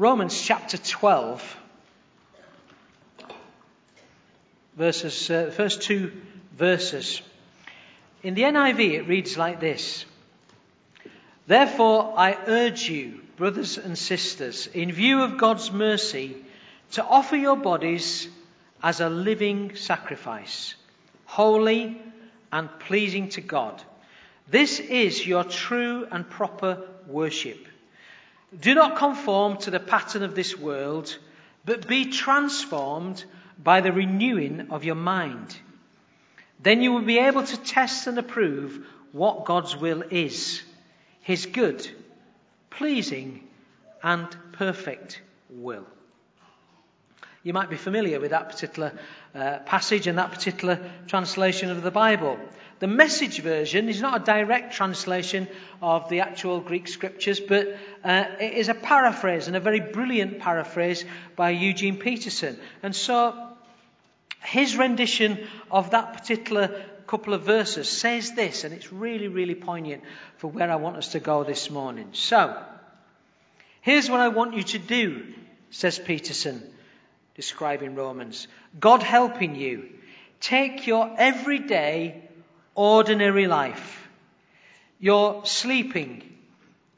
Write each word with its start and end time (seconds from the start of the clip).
Romans 0.00 0.40
chapter 0.40 0.78
12, 0.78 1.58
verses, 4.74 5.30
uh, 5.30 5.52
first 5.54 5.82
two 5.82 6.10
verses. 6.56 7.20
In 8.22 8.32
the 8.32 8.44
NIV, 8.44 8.92
it 8.94 9.08
reads 9.08 9.36
like 9.36 9.60
this 9.60 10.06
Therefore, 11.46 12.14
I 12.16 12.34
urge 12.46 12.88
you, 12.88 13.20
brothers 13.36 13.76
and 13.76 13.98
sisters, 13.98 14.68
in 14.68 14.90
view 14.90 15.20
of 15.20 15.36
God's 15.36 15.70
mercy, 15.70 16.34
to 16.92 17.04
offer 17.04 17.36
your 17.36 17.56
bodies 17.56 18.26
as 18.82 19.02
a 19.02 19.10
living 19.10 19.76
sacrifice, 19.76 20.76
holy 21.26 22.00
and 22.50 22.70
pleasing 22.78 23.28
to 23.28 23.42
God. 23.42 23.82
This 24.48 24.80
is 24.80 25.26
your 25.26 25.44
true 25.44 26.08
and 26.10 26.26
proper 26.26 26.88
worship. 27.06 27.66
Do 28.58 28.74
not 28.74 28.96
conform 28.96 29.58
to 29.58 29.70
the 29.70 29.80
pattern 29.80 30.22
of 30.22 30.34
this 30.34 30.58
world, 30.58 31.16
but 31.64 31.86
be 31.86 32.06
transformed 32.06 33.24
by 33.62 33.80
the 33.80 33.92
renewing 33.92 34.68
of 34.70 34.84
your 34.84 34.96
mind. 34.96 35.56
Then 36.62 36.82
you 36.82 36.92
will 36.92 37.02
be 37.02 37.18
able 37.18 37.44
to 37.44 37.56
test 37.56 38.06
and 38.06 38.18
approve 38.18 38.84
what 39.12 39.44
God's 39.44 39.76
will 39.76 40.02
is, 40.10 40.62
his 41.20 41.46
good, 41.46 41.88
pleasing, 42.70 43.46
and 44.02 44.28
perfect 44.52 45.20
will. 45.48 45.86
You 47.42 47.52
might 47.52 47.70
be 47.70 47.76
familiar 47.76 48.20
with 48.20 48.32
that 48.32 48.50
particular 48.50 48.92
uh, 49.34 49.58
passage 49.60 50.06
and 50.06 50.18
that 50.18 50.32
particular 50.32 50.78
translation 51.06 51.70
of 51.70 51.82
the 51.82 51.90
Bible. 51.90 52.38
The 52.80 52.86
message 52.86 53.40
version 53.40 53.88
is 53.88 54.00
not 54.00 54.22
a 54.22 54.24
direct 54.24 54.74
translation 54.74 55.46
of 55.80 56.08
the 56.08 56.20
actual 56.20 56.60
Greek 56.60 56.88
scriptures, 56.88 57.38
but 57.38 57.78
uh, 58.02 58.24
it 58.40 58.54
is 58.54 58.68
a 58.68 58.74
paraphrase 58.74 59.46
and 59.46 59.56
a 59.56 59.60
very 59.60 59.80
brilliant 59.80 60.40
paraphrase 60.40 61.04
by 61.36 61.50
Eugene 61.50 61.98
Peterson. 61.98 62.58
And 62.82 62.96
so 62.96 63.48
his 64.42 64.76
rendition 64.76 65.46
of 65.70 65.90
that 65.90 66.14
particular 66.14 66.82
couple 67.06 67.34
of 67.34 67.42
verses 67.42 67.88
says 67.88 68.32
this, 68.32 68.64
and 68.64 68.72
it's 68.72 68.92
really, 68.92 69.28
really 69.28 69.54
poignant 69.54 70.02
for 70.36 70.48
where 70.48 70.70
I 70.70 70.76
want 70.76 70.96
us 70.96 71.12
to 71.12 71.20
go 71.20 71.42
this 71.42 71.68
morning. 71.68 72.10
So, 72.12 72.56
here's 73.80 74.08
what 74.08 74.20
I 74.20 74.28
want 74.28 74.54
you 74.54 74.62
to 74.62 74.78
do, 74.78 75.34
says 75.70 75.98
Peterson 75.98 76.62
describing 77.34 77.94
Romans. 77.94 78.48
God 78.78 79.02
helping 79.02 79.56
you. 79.56 79.88
Take 80.40 80.86
your 80.86 81.14
everyday, 81.16 82.28
ordinary 82.74 83.46
life. 83.46 84.08
Your 84.98 85.46
sleeping, 85.46 86.22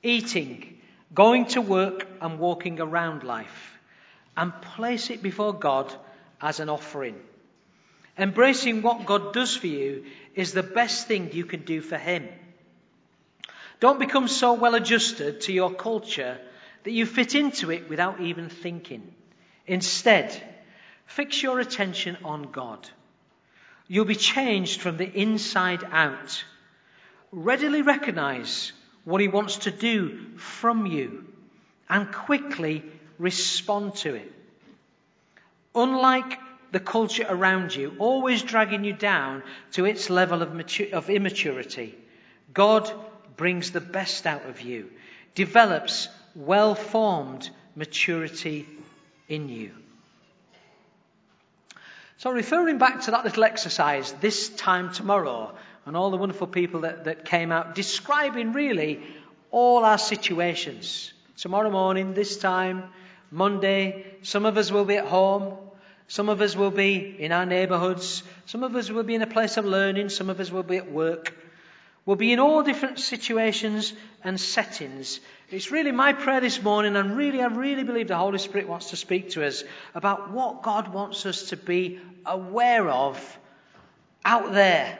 eating, 0.02 0.78
going 1.14 1.46
to 1.46 1.60
work, 1.60 2.06
and 2.20 2.38
walking 2.38 2.80
around 2.80 3.22
life. 3.22 3.78
And 4.36 4.52
place 4.62 5.10
it 5.10 5.22
before 5.22 5.52
God 5.52 5.92
as 6.40 6.60
an 6.60 6.68
offering. 6.68 7.16
Embracing 8.18 8.82
what 8.82 9.06
God 9.06 9.32
does 9.32 9.56
for 9.56 9.66
you 9.66 10.04
is 10.34 10.52
the 10.52 10.62
best 10.62 11.06
thing 11.06 11.30
you 11.32 11.44
can 11.44 11.62
do 11.62 11.80
for 11.80 11.96
Him. 11.96 12.28
Don't 13.80 13.98
become 13.98 14.28
so 14.28 14.54
well 14.54 14.74
adjusted 14.74 15.42
to 15.42 15.52
your 15.52 15.72
culture 15.72 16.38
that 16.84 16.92
you 16.92 17.06
fit 17.06 17.34
into 17.34 17.70
it 17.70 17.88
without 17.88 18.20
even 18.20 18.48
thinking. 18.48 19.12
Instead, 19.66 20.40
fix 21.06 21.42
your 21.42 21.58
attention 21.60 22.16
on 22.24 22.50
God. 22.50 22.88
You'll 23.92 24.06
be 24.06 24.14
changed 24.14 24.80
from 24.80 24.96
the 24.96 25.04
inside 25.04 25.84
out. 25.84 26.44
Readily 27.30 27.82
recognize 27.82 28.72
what 29.04 29.20
He 29.20 29.28
wants 29.28 29.56
to 29.66 29.70
do 29.70 30.38
from 30.38 30.86
you 30.86 31.26
and 31.90 32.10
quickly 32.10 32.84
respond 33.18 33.96
to 33.96 34.14
it. 34.14 34.32
Unlike 35.74 36.38
the 36.70 36.80
culture 36.80 37.26
around 37.28 37.76
you, 37.76 37.94
always 37.98 38.42
dragging 38.42 38.82
you 38.82 38.94
down 38.94 39.42
to 39.72 39.84
its 39.84 40.08
level 40.08 40.40
of, 40.40 40.58
of 40.94 41.10
immaturity, 41.10 41.94
God 42.54 42.90
brings 43.36 43.72
the 43.72 43.82
best 43.82 44.26
out 44.26 44.46
of 44.46 44.62
you, 44.62 44.90
develops 45.34 46.08
well 46.34 46.74
formed 46.74 47.50
maturity 47.76 48.66
in 49.28 49.50
you. 49.50 49.81
So, 52.22 52.30
referring 52.30 52.78
back 52.78 53.00
to 53.00 53.10
that 53.10 53.24
little 53.24 53.42
exercise 53.42 54.12
this 54.20 54.48
time 54.50 54.92
tomorrow, 54.92 55.56
and 55.84 55.96
all 55.96 56.12
the 56.12 56.16
wonderful 56.16 56.46
people 56.46 56.82
that, 56.82 57.06
that 57.06 57.24
came 57.24 57.50
out, 57.50 57.74
describing 57.74 58.52
really 58.52 59.02
all 59.50 59.84
our 59.84 59.98
situations. 59.98 61.12
Tomorrow 61.36 61.72
morning, 61.72 62.14
this 62.14 62.36
time, 62.36 62.84
Monday, 63.32 64.06
some 64.22 64.46
of 64.46 64.56
us 64.56 64.70
will 64.70 64.84
be 64.84 64.98
at 64.98 65.06
home, 65.06 65.56
some 66.06 66.28
of 66.28 66.40
us 66.40 66.54
will 66.54 66.70
be 66.70 67.16
in 67.18 67.32
our 67.32 67.44
neighbourhoods, 67.44 68.22
some 68.46 68.62
of 68.62 68.76
us 68.76 68.88
will 68.88 69.02
be 69.02 69.16
in 69.16 69.22
a 69.22 69.26
place 69.26 69.56
of 69.56 69.64
learning, 69.64 70.08
some 70.08 70.30
of 70.30 70.38
us 70.38 70.52
will 70.52 70.62
be 70.62 70.76
at 70.76 70.92
work. 70.92 71.34
We'll 72.04 72.16
be 72.16 72.32
in 72.32 72.40
all 72.40 72.64
different 72.64 72.98
situations 72.98 73.92
and 74.24 74.40
settings. 74.40 75.20
It's 75.50 75.70
really 75.70 75.92
my 75.92 76.12
prayer 76.12 76.40
this 76.40 76.60
morning, 76.60 76.96
and 76.96 77.16
really, 77.16 77.40
I 77.40 77.46
really 77.46 77.84
believe 77.84 78.08
the 78.08 78.16
Holy 78.16 78.38
Spirit 78.38 78.68
wants 78.68 78.90
to 78.90 78.96
speak 78.96 79.30
to 79.30 79.46
us 79.46 79.62
about 79.94 80.32
what 80.32 80.62
God 80.62 80.92
wants 80.92 81.26
us 81.26 81.50
to 81.50 81.56
be 81.56 82.00
aware 82.26 82.88
of 82.88 83.38
out 84.24 84.52
there, 84.52 84.98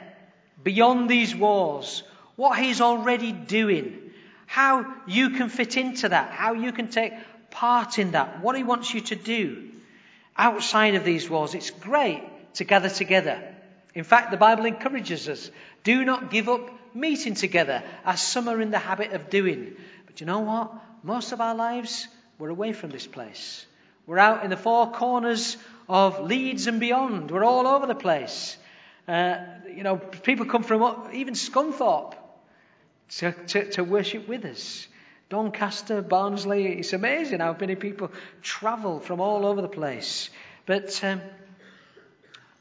beyond 0.62 1.08
these 1.08 1.34
walls, 1.34 2.04
what 2.36 2.58
He's 2.58 2.80
already 2.80 3.32
doing, 3.32 4.12
how 4.46 4.86
you 5.06 5.30
can 5.30 5.48
fit 5.48 5.76
into 5.76 6.08
that, 6.08 6.30
how 6.30 6.52
you 6.54 6.70
can 6.72 6.88
take 6.88 7.14
part 7.50 7.98
in 7.98 8.12
that, 8.12 8.40
what 8.40 8.56
He 8.56 8.62
wants 8.62 8.94
you 8.94 9.00
to 9.00 9.16
do 9.16 9.70
outside 10.36 10.94
of 10.94 11.04
these 11.04 11.28
walls. 11.28 11.54
It's 11.54 11.70
great 11.70 12.22
to 12.54 12.64
gather 12.64 12.88
together. 12.88 13.42
In 13.94 14.04
fact, 14.04 14.30
the 14.30 14.36
Bible 14.36 14.66
encourages 14.66 15.28
us 15.28 15.50
do 15.84 16.04
not 16.04 16.30
give 16.30 16.48
up 16.48 16.70
meeting 16.94 17.34
together, 17.34 17.82
as 18.04 18.22
some 18.22 18.48
are 18.48 18.60
in 18.60 18.70
the 18.70 18.78
habit 18.78 19.12
of 19.12 19.30
doing. 19.30 19.76
But 20.06 20.20
you 20.20 20.26
know 20.26 20.40
what? 20.40 20.72
Most 21.02 21.32
of 21.32 21.40
our 21.40 21.54
lives, 21.54 22.06
we're 22.38 22.50
away 22.50 22.72
from 22.72 22.90
this 22.90 23.06
place. 23.06 23.66
We're 24.06 24.18
out 24.18 24.44
in 24.44 24.50
the 24.50 24.56
four 24.56 24.90
corners 24.90 25.56
of 25.88 26.20
Leeds 26.20 26.66
and 26.66 26.80
beyond. 26.80 27.30
We're 27.30 27.44
all 27.44 27.66
over 27.66 27.86
the 27.86 27.94
place. 27.94 28.56
Uh, 29.06 29.36
you 29.74 29.82
know, 29.82 29.96
people 29.96 30.46
come 30.46 30.62
from 30.62 31.10
even 31.12 31.34
Scunthorpe 31.34 32.14
to, 33.18 33.32
to, 33.32 33.70
to 33.72 33.84
worship 33.84 34.28
with 34.28 34.44
us. 34.44 34.86
Doncaster, 35.28 36.02
Barnsley, 36.02 36.78
it's 36.78 36.92
amazing 36.92 37.40
how 37.40 37.56
many 37.58 37.74
people 37.74 38.10
travel 38.42 39.00
from 39.00 39.20
all 39.20 39.46
over 39.46 39.62
the 39.62 39.68
place. 39.68 40.28
But, 40.66 41.02
um, 41.02 41.20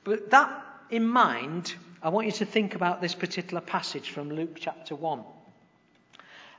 but 0.04 0.30
that 0.32 0.66
in 0.90 1.06
mind, 1.06 1.74
I 2.04 2.10
want 2.10 2.26
you 2.26 2.32
to 2.34 2.46
think 2.46 2.74
about 2.74 3.00
this 3.00 3.14
particular 3.14 3.62
passage 3.62 4.10
from 4.10 4.32
Luke 4.32 4.58
chapter 4.60 4.96
1. 4.96 5.24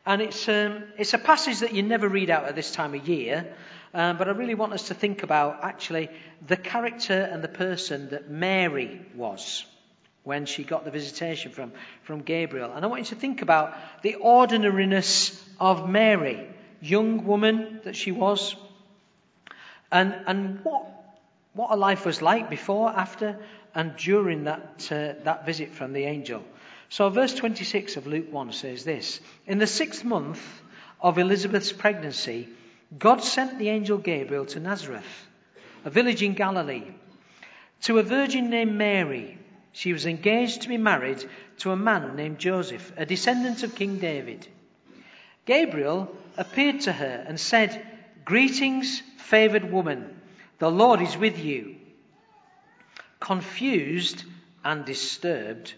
And 0.06 0.22
it's, 0.22 0.48
um, 0.48 0.84
it's 0.97 1.14
a 1.14 1.19
passage 1.19 1.60
that 1.60 1.75
you 1.75 1.82
never 1.82 2.08
read 2.08 2.30
out 2.30 2.44
at 2.44 2.54
this 2.54 2.70
time 2.70 2.94
of 2.94 3.08
year, 3.08 3.53
um, 3.92 4.19
but 4.19 4.28
I 4.28 4.32
really 4.32 4.54
want 4.54 4.72
us 4.72 4.86
to 4.88 4.94
think 4.94 5.25
about 5.25 5.64
actually 5.64 6.10
the 6.47 6.56
character 6.56 7.20
and 7.20 7.42
the 7.42 7.48
person 7.48 8.10
that 8.10 8.30
Mary 8.30 9.04
was 9.16 9.66
when 10.22 10.47
she 10.47 10.62
got 10.62 10.84
the 10.84 10.92
visitation 10.92 11.50
from, 11.50 11.72
from 12.04 12.22
Gabriel. 12.22 12.72
And 12.72 12.84
I 12.84 12.88
want 12.88 13.00
you 13.00 13.16
to 13.16 13.20
think 13.20 13.42
about 13.42 13.74
the 14.03 14.14
ordinariness 14.14 15.44
of 15.59 15.88
Mary, 15.88 16.47
young 16.80 17.24
woman 17.24 17.80
that 17.82 17.97
she 17.97 18.12
was, 18.12 18.54
and, 19.91 20.14
and 20.28 20.64
what, 20.64 20.86
what 21.53 21.70
her 21.70 21.76
life 21.76 22.06
was 22.06 22.22
like 22.22 22.48
before, 22.48 22.91
after, 22.91 23.38
and 23.75 23.97
during 23.97 24.44
that, 24.44 24.88
uh, 24.91 25.15
that 25.25 25.47
visit 25.47 25.72
from 25.72 25.93
the 25.93 26.05
angel. 26.05 26.43
So, 26.88 27.09
verse 27.09 27.34
26 27.34 27.97
of 27.97 28.06
Luke 28.06 28.31
1 28.31 28.53
says 28.53 28.84
this 28.84 29.21
In 29.47 29.59
the 29.59 29.66
sixth 29.66 30.05
month 30.05 30.43
of 31.00 31.19
Elizabeth's 31.19 31.72
pregnancy, 31.72 32.49
God 32.99 33.22
sent 33.22 33.59
the 33.59 33.71
angel 33.71 33.99
Gabriel 33.99 34.45
to 34.47 34.60
Nazareth, 34.60 35.27
a 35.84 35.91
village 35.91 36.22
in 36.22 36.34
Galilee, 36.34 36.84
to 37.83 37.98
a 37.98 38.03
virgin 38.03 38.51
named 38.51 38.74
Mary. 38.74 39.39
She 39.72 39.95
was 39.95 40.04
engaged 40.04 40.63
to 40.63 40.68
be 40.68 40.77
married 40.77 41.25
to 41.59 41.71
a 41.71 41.77
man 41.77 42.15
named 42.15 42.39
Joseph, 42.39 42.92
a 42.97 43.07
descendant 43.07 43.63
of 43.63 43.75
King 43.75 43.98
David. 43.98 44.47
Gabriel 45.47 46.15
appeared 46.36 46.83
to 46.83 46.92
her 46.92 47.25
and 47.27 47.41
said, 47.41 47.84
Greetings, 48.25 49.01
favored 49.16 49.72
woman, 49.72 50.21
the 50.59 50.71
Lord 50.71 51.01
is 51.01 51.16
with 51.16 51.39
you. 51.39 51.72
Confused 53.22 54.24
and 54.65 54.84
disturbed, 54.84 55.74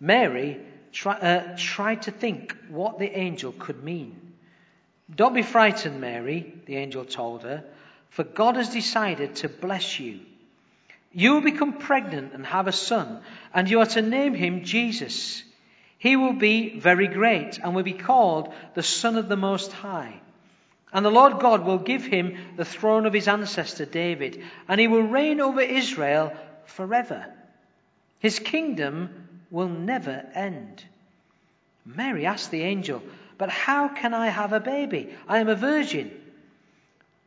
Mary 0.00 0.58
try, 0.90 1.14
uh, 1.14 1.56
tried 1.56 2.02
to 2.02 2.10
think 2.10 2.56
what 2.68 2.98
the 2.98 3.16
angel 3.16 3.52
could 3.56 3.84
mean. 3.84 4.32
Don't 5.14 5.32
be 5.32 5.42
frightened, 5.42 6.00
Mary, 6.00 6.52
the 6.66 6.76
angel 6.76 7.04
told 7.04 7.44
her, 7.44 7.62
for 8.10 8.24
God 8.24 8.56
has 8.56 8.70
decided 8.70 9.36
to 9.36 9.48
bless 9.48 10.00
you. 10.00 10.18
You 11.12 11.34
will 11.34 11.40
become 11.40 11.74
pregnant 11.74 12.32
and 12.34 12.44
have 12.44 12.66
a 12.66 12.72
son, 12.72 13.20
and 13.54 13.70
you 13.70 13.78
are 13.78 13.86
to 13.86 14.02
name 14.02 14.34
him 14.34 14.64
Jesus. 14.64 15.44
He 15.98 16.16
will 16.16 16.32
be 16.32 16.80
very 16.80 17.06
great 17.06 17.58
and 17.58 17.76
will 17.76 17.84
be 17.84 17.92
called 17.92 18.52
the 18.74 18.82
Son 18.82 19.16
of 19.16 19.28
the 19.28 19.36
Most 19.36 19.70
High. 19.70 20.20
And 20.92 21.04
the 21.04 21.10
Lord 21.10 21.38
God 21.38 21.64
will 21.64 21.78
give 21.78 22.04
him 22.04 22.36
the 22.56 22.64
throne 22.64 23.06
of 23.06 23.12
his 23.12 23.28
ancestor 23.28 23.84
David, 23.84 24.42
and 24.66 24.80
he 24.80 24.88
will 24.88 25.02
reign 25.02 25.40
over 25.40 25.60
Israel 25.60 26.32
forever. 26.68 27.26
His 28.18 28.38
kingdom 28.38 29.28
will 29.50 29.68
never 29.68 30.24
end. 30.34 30.84
Mary 31.84 32.26
asked 32.26 32.50
the 32.50 32.62
angel, 32.62 33.02
But 33.38 33.50
how 33.50 33.88
can 33.88 34.14
I 34.14 34.28
have 34.28 34.52
a 34.52 34.60
baby? 34.60 35.14
I 35.26 35.38
am 35.38 35.48
a 35.48 35.54
virgin. 35.54 36.10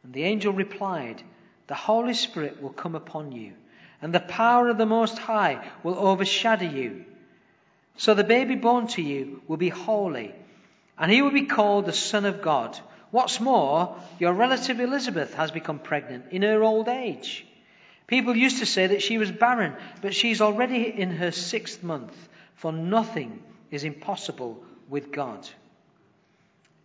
And 0.03 0.13
the 0.13 0.23
angel 0.23 0.53
replied, 0.53 1.21
The 1.67 1.75
Holy 1.75 2.13
Spirit 2.13 2.61
will 2.61 2.71
come 2.71 2.95
upon 2.95 3.31
you, 3.31 3.53
and 4.01 4.13
the 4.13 4.19
power 4.19 4.69
of 4.69 4.77
the 4.77 4.85
Most 4.85 5.17
High 5.17 5.67
will 5.83 5.97
overshadow 5.97 6.65
you. 6.65 7.05
So 7.97 8.13
the 8.13 8.23
baby 8.23 8.55
born 8.55 8.87
to 8.87 9.01
you 9.01 9.41
will 9.47 9.57
be 9.57 9.69
holy, 9.69 10.33
and 10.97 11.11
he 11.11 11.21
will 11.21 11.31
be 11.31 11.45
called 11.45 11.85
the 11.85 11.93
Son 11.93 12.25
of 12.25 12.41
God. 12.41 12.77
What's 13.11 13.39
more, 13.39 13.97
your 14.19 14.33
relative 14.33 14.79
Elizabeth 14.79 15.33
has 15.33 15.51
become 15.51 15.79
pregnant 15.79 16.25
in 16.31 16.43
her 16.43 16.63
old 16.63 16.87
age. 16.87 17.45
People 18.11 18.35
used 18.35 18.59
to 18.59 18.65
say 18.65 18.87
that 18.87 19.01
she 19.01 19.17
was 19.17 19.31
barren, 19.31 19.73
but 20.01 20.13
she's 20.13 20.41
already 20.41 20.83
in 20.83 21.11
her 21.11 21.31
sixth 21.31 21.81
month, 21.81 22.13
for 22.55 22.73
nothing 22.73 23.41
is 23.71 23.85
impossible 23.85 24.61
with 24.89 25.13
God. 25.13 25.47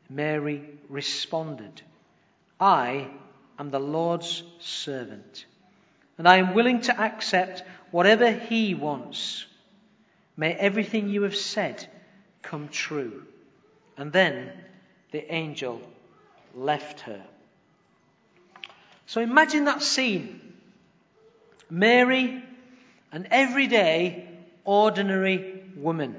Mary 0.08 0.62
responded, 0.88 1.82
I 2.61 3.08
am 3.58 3.73
the 3.73 3.81
Lord's 3.81 4.44
servant, 4.61 5.46
and 6.17 6.28
I 6.28 6.37
am 6.37 6.55
willing 6.55 6.82
to 6.82 6.96
accept 6.96 7.64
whatever 7.90 8.31
He 8.31 8.75
wants. 8.75 9.46
May 10.37 10.52
everything 10.55 11.08
you 11.08 11.22
have 11.22 11.34
said 11.34 11.84
come 12.43 12.69
true. 12.69 13.25
And 13.96 14.12
then 14.12 14.52
the 15.11 15.34
angel 15.34 15.82
left 16.55 17.00
her. 17.00 17.20
So 19.06 19.20
imagine 19.20 19.64
that 19.64 19.82
scene. 19.82 20.45
Mary, 21.71 22.43
an 23.13 23.29
everyday, 23.31 24.29
ordinary 24.65 25.63
woman, 25.77 26.15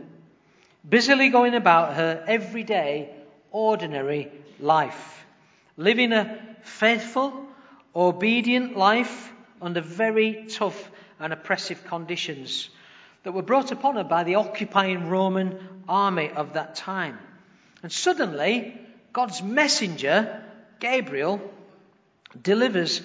busily 0.87 1.29
going 1.29 1.53
about 1.53 1.95
her 1.95 2.23
everyday, 2.27 3.09
ordinary 3.51 4.31
life, 4.59 5.25
living 5.77 6.11
a 6.11 6.39
faithful, 6.63 7.45
obedient 7.95 8.77
life 8.77 9.31
under 9.61 9.81
very 9.81 10.45
tough 10.49 10.91
and 11.19 11.33
oppressive 11.33 11.83
conditions 11.85 12.69
that 13.23 13.31
were 13.31 13.41
brought 13.41 13.71
upon 13.71 13.95
her 13.95 14.03
by 14.03 14.23
the 14.23 14.35
occupying 14.35 15.09
Roman 15.09 15.57
army 15.89 16.29
of 16.29 16.53
that 16.53 16.75
time. 16.75 17.17
And 17.83 17.91
suddenly, 17.91 18.79
God's 19.13 19.41
messenger, 19.41 20.43
Gabriel, 20.79 21.41
delivers 22.41 23.01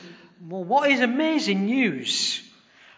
well, 0.49 0.65
what 0.65 0.91
is 0.91 1.01
amazing 1.01 1.67
news. 1.67 2.43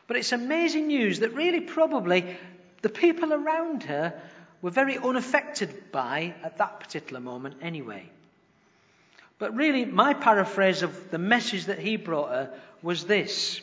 But 0.06 0.16
it's 0.18 0.32
amazing 0.32 0.88
news 0.88 1.20
that 1.20 1.34
really 1.34 1.60
probably 1.60 2.36
the 2.82 2.88
people 2.88 3.32
around 3.32 3.84
her 3.84 4.20
were 4.60 4.70
very 4.70 4.98
unaffected 4.98 5.92
by 5.92 6.34
at 6.42 6.58
that 6.58 6.80
particular 6.80 7.20
moment 7.20 7.56
anyway. 7.62 8.08
But 9.38 9.56
really, 9.56 9.84
my 9.84 10.14
paraphrase 10.14 10.82
of 10.82 11.10
the 11.10 11.18
message 11.18 11.66
that 11.66 11.78
he 11.78 11.96
brought 11.96 12.30
her 12.30 12.54
was 12.82 13.04
this 13.04 13.60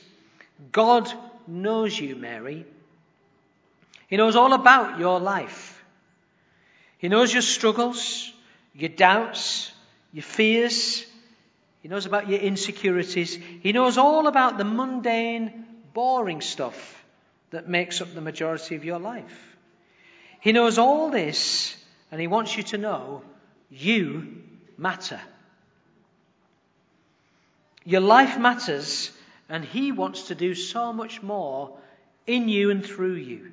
God 0.71 1.11
knows 1.47 1.99
you, 1.99 2.15
Mary. 2.15 2.65
He 4.07 4.17
knows 4.17 4.35
all 4.35 4.53
about 4.53 4.99
your 4.99 5.19
life. 5.19 5.83
He 6.97 7.07
knows 7.07 7.31
your 7.31 7.41
struggles 7.41 8.31
your 8.73 8.89
doubts, 8.89 9.71
your 10.13 10.23
fears. 10.23 11.05
He 11.81 11.87
knows 11.87 12.05
about 12.05 12.29
your 12.29 12.39
insecurities. 12.39 13.35
He 13.35 13.71
knows 13.71 13.97
all 13.97 14.27
about 14.27 14.57
the 14.57 14.63
mundane, 14.63 15.65
boring 15.93 16.41
stuff 16.41 17.03
that 17.49 17.67
makes 17.67 18.01
up 18.01 18.13
the 18.13 18.21
majority 18.21 18.75
of 18.75 18.85
your 18.85 18.99
life. 18.99 19.57
He 20.39 20.51
knows 20.51 20.77
all 20.77 21.09
this, 21.09 21.75
and 22.11 22.21
He 22.21 22.27
wants 22.27 22.55
you 22.55 22.63
to 22.63 22.77
know 22.77 23.23
you 23.69 24.43
matter. 24.77 25.19
Your 27.83 28.01
life 28.01 28.37
matters, 28.37 29.11
and 29.49 29.65
He 29.65 29.91
wants 29.91 30.27
to 30.27 30.35
do 30.35 30.53
so 30.53 30.93
much 30.93 31.21
more 31.23 31.77
in 32.27 32.47
you 32.47 32.69
and 32.69 32.85
through 32.85 33.15
you. 33.15 33.51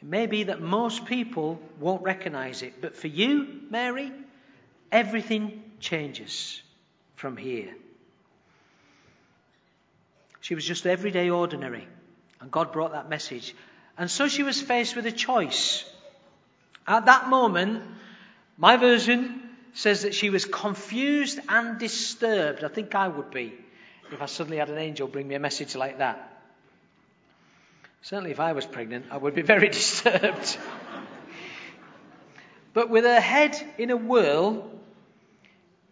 It 0.00 0.08
may 0.08 0.26
be 0.26 0.44
that 0.44 0.62
most 0.62 1.04
people 1.04 1.60
won't 1.78 2.02
recognize 2.02 2.62
it, 2.62 2.80
but 2.80 2.96
for 2.96 3.08
you, 3.08 3.46
Mary, 3.68 4.10
everything 4.92 5.62
changes 5.80 6.62
from 7.16 7.36
here. 7.36 7.74
She 10.40 10.54
was 10.54 10.64
just 10.64 10.86
everyday 10.86 11.30
ordinary, 11.30 11.86
and 12.40 12.50
God 12.50 12.72
brought 12.72 12.92
that 12.92 13.08
message. 13.08 13.54
And 13.98 14.10
so 14.10 14.28
she 14.28 14.42
was 14.42 14.60
faced 14.60 14.96
with 14.96 15.06
a 15.06 15.12
choice. 15.12 15.84
At 16.86 17.06
that 17.06 17.28
moment, 17.28 17.82
my 18.56 18.76
version 18.76 19.42
says 19.74 20.02
that 20.02 20.14
she 20.14 20.30
was 20.30 20.44
confused 20.44 21.38
and 21.48 21.78
disturbed. 21.78 22.64
I 22.64 22.68
think 22.68 22.94
I 22.94 23.08
would 23.08 23.30
be 23.30 23.52
if 24.12 24.20
I 24.20 24.26
suddenly 24.26 24.58
had 24.58 24.70
an 24.70 24.78
angel 24.78 25.06
bring 25.06 25.28
me 25.28 25.34
a 25.34 25.38
message 25.38 25.76
like 25.76 25.98
that. 25.98 26.26
Certainly, 28.02 28.30
if 28.30 28.40
I 28.40 28.52
was 28.52 28.66
pregnant, 28.66 29.06
I 29.10 29.18
would 29.18 29.34
be 29.34 29.42
very 29.42 29.68
disturbed. 29.80 30.56
but 32.72 32.88
with 32.88 33.04
her 33.04 33.20
head 33.20 33.56
in 33.78 33.90
a 33.90 33.96
whirl, 33.96 34.70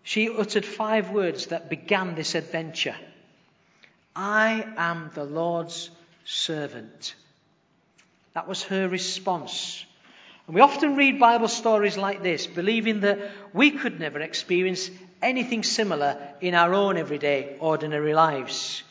she 0.08 0.30
uttered 0.30 0.64
five 0.64 1.10
words 1.10 1.48
that 1.48 1.68
began 1.68 2.14
this 2.14 2.34
adventure 2.34 2.96
I 4.16 4.66
am 4.78 5.10
the 5.12 5.24
Lord's 5.24 5.90
servant. 6.24 7.14
That 8.32 8.48
was 8.48 8.62
her 8.64 8.88
response. 8.88 9.84
And 10.46 10.54
we 10.54 10.62
often 10.62 10.96
read 10.96 11.20
Bible 11.20 11.46
stories 11.46 11.98
like 11.98 12.22
this, 12.22 12.46
believing 12.46 13.00
that 13.00 13.18
we 13.52 13.70
could 13.70 14.00
never 14.00 14.18
experience 14.20 14.90
anything 15.20 15.62
similar 15.62 16.16
in 16.40 16.54
our 16.54 16.72
own 16.72 16.96
everyday, 16.96 17.56
ordinary 17.60 18.14
lives. 18.14 18.82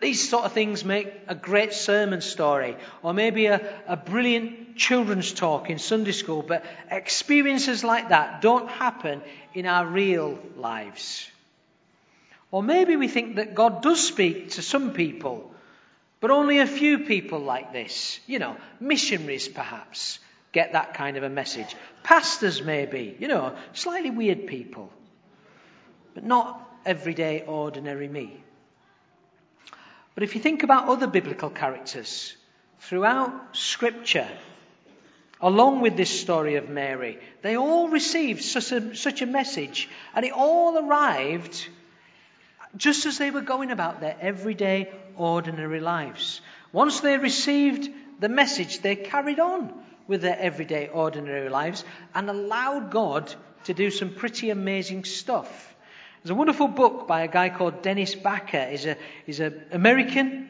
These 0.00 0.30
sort 0.30 0.44
of 0.44 0.52
things 0.52 0.84
make 0.84 1.12
a 1.26 1.34
great 1.34 1.72
sermon 1.72 2.20
story, 2.20 2.76
or 3.02 3.12
maybe 3.12 3.46
a, 3.46 3.82
a 3.88 3.96
brilliant 3.96 4.65
children's 4.76 5.32
talk 5.32 5.70
in 5.70 5.78
Sunday 5.78 6.12
school, 6.12 6.42
but 6.42 6.64
experiences 6.90 7.82
like 7.84 8.10
that 8.10 8.40
don't 8.40 8.68
happen 8.68 9.22
in 9.54 9.66
our 9.66 9.86
real 9.86 10.38
lives. 10.56 11.28
Or 12.50 12.62
maybe 12.62 12.96
we 12.96 13.08
think 13.08 13.36
that 13.36 13.54
God 13.54 13.82
does 13.82 14.06
speak 14.06 14.50
to 14.52 14.62
some 14.62 14.92
people, 14.92 15.50
but 16.20 16.30
only 16.30 16.60
a 16.60 16.66
few 16.66 17.00
people 17.00 17.40
like 17.40 17.72
this. 17.72 18.20
You 18.26 18.38
know, 18.38 18.56
missionaries 18.80 19.48
perhaps 19.48 20.18
get 20.52 20.72
that 20.72 20.94
kind 20.94 21.16
of 21.16 21.22
a 21.22 21.28
message. 21.28 21.74
Pastors, 22.02 22.62
maybe, 22.62 23.16
you 23.18 23.28
know, 23.28 23.54
slightly 23.72 24.10
weird 24.10 24.46
people, 24.46 24.90
but 26.14 26.24
not 26.24 26.62
everyday, 26.86 27.42
ordinary 27.42 28.08
me. 28.08 28.40
But 30.14 30.22
if 30.22 30.34
you 30.34 30.40
think 30.40 30.62
about 30.62 30.88
other 30.88 31.06
biblical 31.06 31.50
characters 31.50 32.34
throughout 32.80 33.54
Scripture, 33.54 34.28
along 35.40 35.80
with 35.80 35.96
this 35.96 36.20
story 36.20 36.56
of 36.56 36.68
Mary, 36.68 37.18
they 37.42 37.56
all 37.56 37.88
received 37.88 38.42
such 38.42 38.72
a, 38.72 38.94
such 38.96 39.22
a 39.22 39.26
message, 39.26 39.88
and 40.14 40.24
it 40.24 40.32
all 40.32 40.78
arrived 40.78 41.68
just 42.76 43.06
as 43.06 43.18
they 43.18 43.30
were 43.30 43.40
going 43.40 43.70
about 43.70 44.00
their 44.00 44.16
everyday, 44.20 44.90
ordinary 45.16 45.80
lives. 45.80 46.40
Once 46.72 47.00
they 47.00 47.16
received 47.16 47.88
the 48.20 48.28
message, 48.28 48.80
they 48.80 48.96
carried 48.96 49.40
on 49.40 49.72
with 50.06 50.22
their 50.22 50.38
everyday, 50.38 50.88
ordinary 50.88 51.48
lives 51.48 51.84
and 52.14 52.28
allowed 52.28 52.90
God 52.90 53.34
to 53.64 53.74
do 53.74 53.90
some 53.90 54.10
pretty 54.10 54.50
amazing 54.50 55.04
stuff. 55.04 55.74
There's 56.22 56.30
a 56.30 56.34
wonderful 56.34 56.68
book 56.68 57.06
by 57.06 57.22
a 57.22 57.28
guy 57.28 57.50
called 57.50 57.82
Dennis 57.82 58.14
Baker. 58.14 58.66
He's 58.70 58.86
a 58.86 58.96
he's 59.26 59.40
an 59.40 59.62
American, 59.72 60.48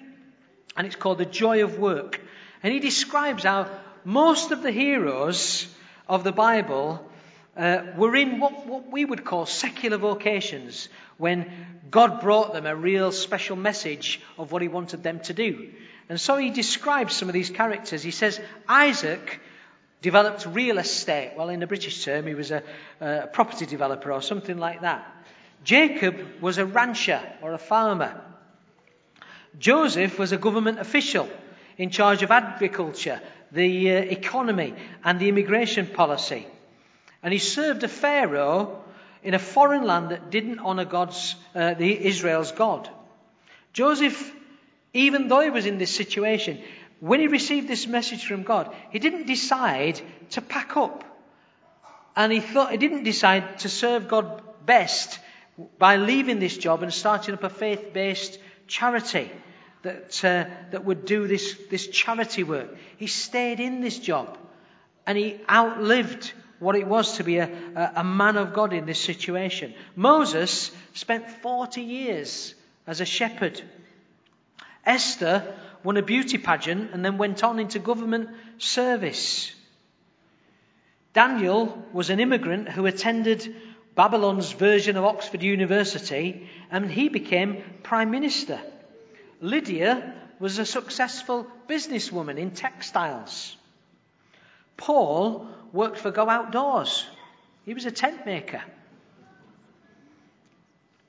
and 0.77 0.87
it's 0.87 0.97
called 0.97 1.19
The 1.19 1.27
Joy 1.27 1.65
of 1.65 1.79
Work. 1.79 2.21
And 2.63 2.73
he 2.73 2.81
describes 2.81 3.45
how 3.45 3.69
most 4.07 4.53
of 4.53 4.63
the 4.63 4.71
heroes 4.71 5.67
of 6.09 6.23
the 6.23 6.31
Bible 6.31 7.05
uh, 7.57 7.83
were 7.97 8.15
in 8.15 8.39
what, 8.39 8.65
what 8.65 8.89
we 8.93 9.05
would 9.05 9.25
call 9.25 9.47
secular 9.47 9.97
vocations 9.97 10.89
when 11.19 11.51
God 11.91 12.21
brought 12.21 12.53
them 12.53 12.67
a 12.67 12.77
real 12.77 13.11
special 13.11 13.57
message 13.57 14.21
of 14.39 14.53
what 14.53 14.63
he 14.63 14.69
wanted 14.69 15.03
them 15.03 15.19
to 15.21 15.35
do. 15.35 15.71
And 16.09 16.21
so 16.21 16.37
he 16.37 16.51
describes 16.51 17.17
some 17.17 17.29
of 17.29 17.33
these 17.33 17.51
characters. 17.51 18.01
He 18.01 18.13
says, 18.13 18.41
Isaac 18.69 19.41
developed 20.03 20.47
real 20.47 20.79
estate. 20.79 21.33
Well, 21.37 21.49
in 21.49 21.61
a 21.65 21.67
British 21.67 22.05
term, 22.05 22.29
he 22.29 22.35
was 22.35 22.53
a, 22.53 22.63
a 23.01 23.27
property 23.27 23.67
developer 23.67 24.13
or 24.13 24.23
something 24.23 24.57
like 24.57 24.83
that. 24.83 25.05
Jacob 25.65 26.41
was 26.41 26.59
a 26.59 26.65
rancher 26.65 27.21
or 27.43 27.55
a 27.55 27.59
farmer. 27.59 28.21
Joseph 29.59 30.17
was 30.17 30.31
a 30.31 30.37
government 30.37 30.79
official 30.79 31.29
in 31.79 31.91
charge 31.91 32.23
of 32.23 32.31
agriculture, 32.31 33.21
the 33.53 33.93
uh, 33.93 33.95
economy, 34.01 34.75
and 35.05 35.19
the 35.19 35.29
immigration 35.29 35.87
policy. 35.87 36.47
And 37.23 37.33
he 37.33 37.39
served 37.39 37.83
a 37.83 37.89
Pharaoh 37.89 38.83
in 39.23 39.35
a 39.35 39.39
foreign 39.39 39.85
land 39.85 40.11
that 40.11 40.31
didn't 40.31 40.61
honor 40.61 40.85
God's, 40.85 41.35
uh, 41.55 41.75
the 41.75 42.07
Israel's 42.07 42.53
God. 42.53 42.89
Joseph, 43.73 44.33
even 44.95 45.29
though 45.29 45.41
he 45.41 45.51
was 45.51 45.67
in 45.67 45.79
this 45.79 45.95
situation, 45.95 46.63
when 47.01 47.21
he 47.21 47.27
received 47.27 47.69
this 47.69 47.87
message 47.87 48.25
from 48.25 48.43
God, 48.43 48.75
he 48.91 48.99
didn't 48.99 49.27
decide 49.27 50.01
to 50.31 50.41
pack 50.41 50.77
up. 50.77 51.05
And 52.15 52.33
he 52.33 52.41
thought 52.41 52.71
he 52.71 52.79
didn't 52.79 53.05
decide 53.05 53.59
to 53.61 53.69
serve 53.69 54.09
God 54.09 54.43
best 54.65 55.19
by 55.79 55.97
leaving 55.97 56.39
this 56.39 56.57
job 56.57 56.83
and 56.83 56.93
starting 56.93 57.35
up 57.35 57.45
a 57.45 57.51
faith-based 57.51 58.39
charity 58.67 59.31
that, 59.87 60.25
uh, 60.25 60.51
that 60.73 60.85
would 60.85 61.07
do 61.07 61.29
this, 61.29 61.57
this 61.71 61.87
charity 61.87 62.43
work. 62.43 62.77
He 62.97 63.07
stayed 63.07 63.61
in 63.61 63.81
this 63.81 63.99
job 63.99 64.37
and 65.07 65.17
he 65.17 65.41
outlived 65.49 66.33
what 66.59 66.75
it 66.75 66.87
was 66.87 67.19
to 67.19 67.25
be 67.25 67.39
a, 67.39 67.93
a, 67.95 68.03
man 68.03 68.37
of 68.37 68.53
God 68.53 68.73
in 68.73 68.85
this 68.85 69.01
situation. 69.01 69.75
Moses 69.95 70.73
spent 70.95 71.31
40 71.31 71.83
years 71.83 72.55
as 72.87 73.01
a 73.01 73.05
shepherd. 73.05 73.63
Esther 74.85 75.55
won 75.85 75.97
a 75.97 76.03
beauty 76.03 76.39
pageant 76.39 76.91
and 76.93 77.05
then 77.05 77.19
went 77.19 77.45
on 77.45 77.61
into 77.61 77.79
government 77.79 78.31
service. 78.59 79.55
Daniel 81.13 81.87
was 81.93 82.11
an 82.11 82.19
immigrant 82.19 82.69
who 82.69 82.87
attended 82.87 83.55
Babylon's 83.95 84.51
version 84.51 84.97
of 84.97 85.05
Oxford 85.05 85.43
University 85.43 86.49
and 86.71 86.91
he 86.91 87.09
became 87.09 87.63
prime 87.85 88.11
minister. 88.11 88.61
Lydia 89.41 90.15
was 90.39 90.59
a 90.59 90.67
successful 90.67 91.47
businesswoman 91.69 92.39
in 92.39 92.51
textiles. 92.51 93.57
Paul 94.77 95.49
worked 95.73 95.99
for 95.99 96.11
Go 96.11 96.29
Outdoors. 96.29 97.07
He 97.65 97.75
was 97.75 97.87
a 97.87 97.91
tent 97.91 98.27
maker. 98.27 98.63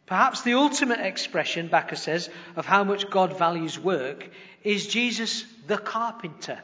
Perhaps 0.05 0.43
the 0.43 0.53
ultimate 0.53 1.01
expression, 1.01 1.67
Bakker 1.67 1.98
says, 1.98 2.29
of 2.55 2.65
how 2.65 2.86
much 2.86 3.10
God 3.10 3.38
values 3.38 3.77
work 3.77 4.29
is 4.63 4.88
Jesus 4.88 5.43
the 5.67 5.77
carpenter. 5.77 6.60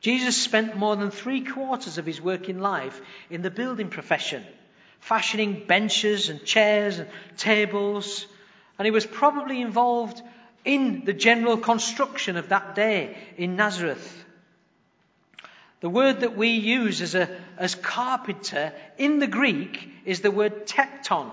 Jesus 0.00 0.36
spent 0.36 0.76
more 0.76 0.94
than 0.94 1.10
three 1.10 1.40
quarters 1.40 1.98
of 1.98 2.06
his 2.06 2.20
working 2.20 2.60
life 2.60 3.00
in 3.30 3.42
the 3.42 3.50
building 3.50 3.88
profession, 3.88 4.44
fashioning 5.00 5.64
benches 5.66 6.28
and 6.28 6.44
chairs 6.44 7.00
and 7.00 7.08
tables, 7.36 8.26
and 8.78 8.86
he 8.86 8.90
was 8.90 9.06
probably 9.06 9.60
involved 9.60 10.22
in 10.64 11.04
the 11.04 11.12
general 11.12 11.56
construction 11.56 12.36
of 12.36 12.50
that 12.50 12.74
day 12.74 13.16
in 13.36 13.56
Nazareth. 13.56 14.24
The 15.80 15.88
word 15.88 16.20
that 16.20 16.36
we 16.36 16.50
use 16.50 17.02
as, 17.02 17.14
a, 17.14 17.28
as 17.56 17.74
carpenter 17.74 18.72
in 18.96 19.18
the 19.18 19.26
Greek 19.26 19.88
is 20.04 20.20
the 20.20 20.30
word 20.30 20.66
tekton. 20.66 21.30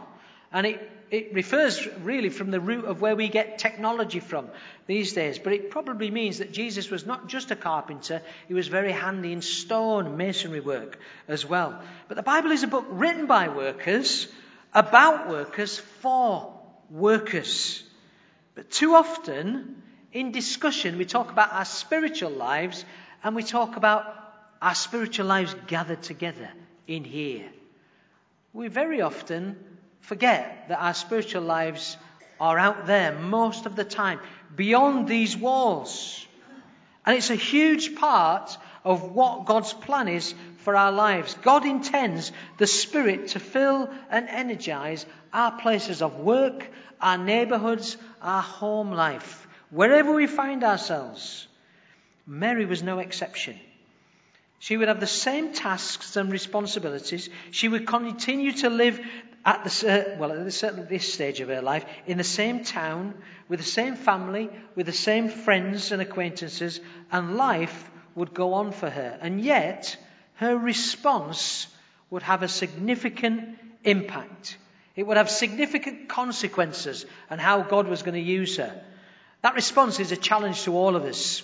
And 0.51 0.67
it, 0.67 0.91
it 1.09 1.33
refers 1.33 1.85
really 2.03 2.29
from 2.29 2.51
the 2.51 2.59
root 2.59 2.85
of 2.85 3.01
where 3.01 3.15
we 3.15 3.27
get 3.27 3.57
technology 3.57 4.19
from 4.19 4.47
these 4.85 5.13
days. 5.13 5.39
But 5.39 5.53
it 5.53 5.71
probably 5.71 6.11
means 6.11 6.37
that 6.37 6.51
Jesus 6.51 6.91
was 6.91 7.05
not 7.05 7.27
just 7.27 7.49
a 7.51 7.55
carpenter, 7.55 8.21
he 8.47 8.53
was 8.53 8.67
very 8.67 8.91
handy 8.91 9.33
in 9.33 9.41
stone 9.41 10.15
masonry 10.15 10.59
work 10.59 10.99
as 11.27 11.45
well. 11.45 11.81
But 12.07 12.15
the 12.17 12.23
Bible 12.23 12.51
is 12.51 12.63
a 12.63 12.67
book 12.67 12.85
written 12.89 13.25
by 13.25 13.49
workers, 13.49 14.27
about 14.73 15.27
workers, 15.27 15.79
for 15.79 16.54
workers. 16.89 17.83
But 18.55 18.71
too 18.71 18.95
often, 18.95 19.81
in 20.13 20.31
discussion, 20.31 20.97
we 20.97 21.05
talk 21.05 21.31
about 21.31 21.51
our 21.51 21.65
spiritual 21.65 22.31
lives 22.31 22.85
and 23.23 23.35
we 23.35 23.43
talk 23.43 23.75
about 23.75 24.05
our 24.61 24.75
spiritual 24.75 25.25
lives 25.25 25.55
gathered 25.67 26.03
together 26.03 26.49
in 26.87 27.03
here. 27.03 27.45
We 28.53 28.67
very 28.69 29.01
often 29.01 29.57
forget 30.01 30.69
that 30.69 30.81
our 30.81 30.93
spiritual 30.93 31.41
lives 31.41 31.97
are 32.39 32.57
out 32.57 32.85
there 32.85 33.13
most 33.17 33.65
of 33.65 33.75
the 33.75 33.83
time, 33.83 34.19
beyond 34.55 35.07
these 35.07 35.35
walls. 35.35 36.25
And 37.05 37.17
it's 37.17 37.29
a 37.29 37.35
huge 37.35 37.95
part 37.95 38.57
of 38.83 39.11
what 39.11 39.45
God's 39.45 39.73
plan 39.73 40.07
is 40.07 40.33
for 40.59 40.75
our 40.75 40.91
lives. 40.91 41.35
God 41.41 41.65
intends 41.65 42.31
the 42.57 42.67
Spirit 42.67 43.29
to 43.29 43.39
fill 43.39 43.89
and 44.09 44.27
energize 44.29 45.05
our 45.35 45.51
places 45.51 46.01
of 46.01 46.17
work, 46.19 46.65
our 47.01 47.17
neighborhoods, 47.17 47.97
our 48.21 48.41
home 48.41 48.91
life, 48.91 49.47
wherever 49.69 50.13
we 50.13 50.27
find 50.27 50.63
ourselves. 50.63 51.47
Mary 52.25 52.65
was 52.65 52.81
no 52.81 52.99
exception. 52.99 53.59
She 54.59 54.77
would 54.77 54.87
have 54.87 55.01
the 55.01 55.07
same 55.07 55.53
tasks 55.53 56.15
and 56.15 56.31
responsibilities. 56.31 57.29
She 57.51 57.67
would 57.67 57.85
continue 57.85 58.53
to 58.53 58.69
live 58.69 58.99
at 59.45 59.65
the, 59.65 60.15
well, 60.17 60.31
at 60.31 60.53
certainly 60.53 60.87
this 60.87 61.13
stage 61.13 61.41
of 61.41 61.49
her 61.49 61.61
life, 61.61 61.85
in 62.07 62.17
the 62.17 62.23
same 62.23 62.63
town, 62.63 63.13
with 63.49 63.59
the 63.59 63.65
same 63.65 63.95
family, 63.95 64.49
with 64.73 64.85
the 64.85 64.93
same 64.93 65.27
friends 65.27 65.91
and 65.91 66.01
acquaintances, 66.01 66.79
and 67.11 67.35
life 67.35 67.91
would 68.15 68.33
go 68.33 68.53
on 68.53 68.71
for 68.71 68.89
her. 68.89 69.19
And 69.21 69.41
yet, 69.41 69.97
her 70.35 70.57
response 70.57 71.67
would 72.09 72.23
have 72.23 72.41
a 72.41 72.47
significant 72.47 73.59
impact. 73.83 74.57
It 74.95 75.05
would 75.05 75.17
have 75.17 75.29
significant 75.29 76.07
consequences 76.07 77.05
on 77.29 77.39
how 77.39 77.61
God 77.61 77.87
was 77.87 78.03
going 78.03 78.15
to 78.15 78.19
use 78.19 78.57
her. 78.57 78.81
That 79.41 79.55
response 79.55 79.99
is 79.99 80.11
a 80.11 80.17
challenge 80.17 80.63
to 80.63 80.75
all 80.75 80.95
of 80.95 81.03
us. 81.03 81.43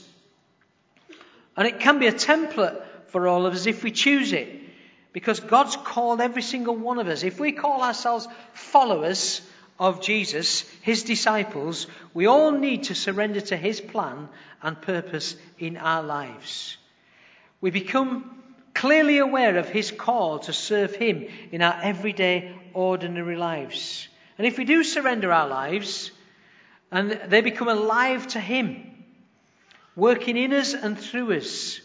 And 1.57 1.67
it 1.67 1.79
can 1.79 1.99
be 1.99 2.07
a 2.07 2.13
template 2.13 2.81
for 3.07 3.27
all 3.27 3.45
of 3.45 3.53
us 3.53 3.65
if 3.65 3.83
we 3.83 3.91
choose 3.91 4.31
it. 4.33 4.59
Because 5.13 5.41
God's 5.41 5.75
called 5.75 6.21
every 6.21 6.41
single 6.41 6.75
one 6.75 6.97
of 6.97 7.07
us. 7.07 7.23
If 7.23 7.39
we 7.39 7.51
call 7.51 7.81
ourselves 7.81 8.27
followers 8.53 9.41
of 9.77 10.01
Jesus, 10.01 10.61
his 10.81 11.03
disciples, 11.03 11.87
we 12.13 12.27
all 12.27 12.51
need 12.51 12.83
to 12.83 12.95
surrender 12.95 13.41
to 13.41 13.57
his 13.57 13.81
plan 13.81 14.29
and 14.61 14.81
purpose 14.81 15.35
in 15.59 15.75
our 15.75 16.01
lives. 16.01 16.77
We 17.59 17.71
become 17.71 18.41
clearly 18.73 19.17
aware 19.17 19.57
of 19.57 19.67
his 19.67 19.91
call 19.91 20.39
to 20.39 20.53
serve 20.53 20.95
him 20.95 21.27
in 21.51 21.61
our 21.61 21.77
everyday, 21.83 22.55
ordinary 22.73 23.35
lives. 23.35 24.07
And 24.37 24.47
if 24.47 24.57
we 24.57 24.65
do 24.65 24.83
surrender 24.83 25.31
our 25.31 25.47
lives, 25.47 26.11
and 26.91 27.11
they 27.27 27.41
become 27.41 27.67
alive 27.67 28.27
to 28.29 28.39
him, 28.39 28.91
working 29.95 30.37
in 30.37 30.53
us 30.53 30.73
and 30.73 30.97
through 30.99 31.33
us, 31.33 31.79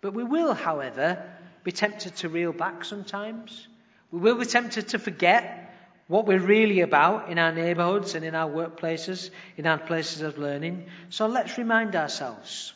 but 0.00 0.14
we 0.14 0.24
will, 0.24 0.54
however, 0.54 1.22
be 1.64 1.72
tempted 1.72 2.16
to 2.16 2.28
reel 2.28 2.52
back 2.52 2.84
sometimes. 2.84 3.68
We 4.10 4.20
will 4.20 4.36
be 4.36 4.44
tempted 4.44 4.88
to 4.88 4.98
forget 4.98 5.74
what 6.08 6.26
we're 6.26 6.38
really 6.38 6.80
about 6.80 7.30
in 7.30 7.38
our 7.38 7.52
neighborhoods 7.52 8.14
and 8.14 8.24
in 8.24 8.34
our 8.34 8.50
workplaces, 8.50 9.30
in 9.56 9.66
our 9.66 9.78
places 9.78 10.20
of 10.20 10.38
learning. 10.38 10.86
So 11.10 11.26
let's 11.26 11.56
remind 11.56 11.96
ourselves. 11.96 12.74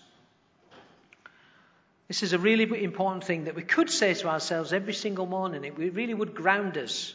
This 2.08 2.22
is 2.22 2.32
a 2.32 2.38
really 2.38 2.84
important 2.84 3.25
thing 3.25 3.44
that 3.44 3.56
we 3.56 3.62
could 3.62 3.90
say 3.90 4.14
to 4.14 4.28
ourselves 4.28 4.72
every 4.72 4.94
single 4.94 5.26
morning. 5.26 5.64
It 5.64 5.76
really 5.76 6.14
would 6.14 6.34
ground 6.34 6.78
us. 6.78 7.14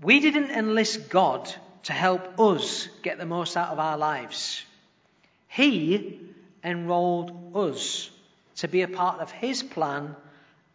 We 0.00 0.18
didn't 0.18 0.50
enlist 0.50 1.08
God 1.08 1.52
to 1.84 1.92
help 1.92 2.40
us 2.40 2.88
get 3.02 3.18
the 3.18 3.26
most 3.26 3.56
out 3.56 3.68
of 3.68 3.78
our 3.78 3.96
lives. 3.96 4.64
He 5.48 6.20
enrolled 6.64 7.56
us 7.56 8.10
to 8.56 8.68
be 8.68 8.82
a 8.82 8.88
part 8.88 9.20
of 9.20 9.30
His 9.30 9.62
plan 9.62 10.16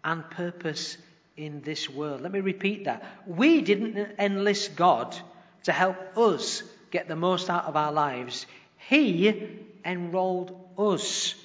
and 0.04 0.30
purpose 0.30 0.98
in 1.36 1.62
this 1.62 1.90
world. 1.90 2.22
Let 2.22 2.32
me 2.32 2.40
repeat 2.40 2.86
that. 2.86 3.04
We 3.26 3.62
didn't 3.62 4.16
enlist 4.20 4.76
God 4.76 5.18
to 5.64 5.72
help 5.74 6.18
us 6.18 6.64
get 6.92 7.08
the 7.08 7.16
most 7.16 7.50
out 7.50 7.66
of 7.66 7.76
our 7.76 7.92
lives. 7.92 8.46
He 8.90 9.50
enrolled 9.84 10.58
us 10.78 11.36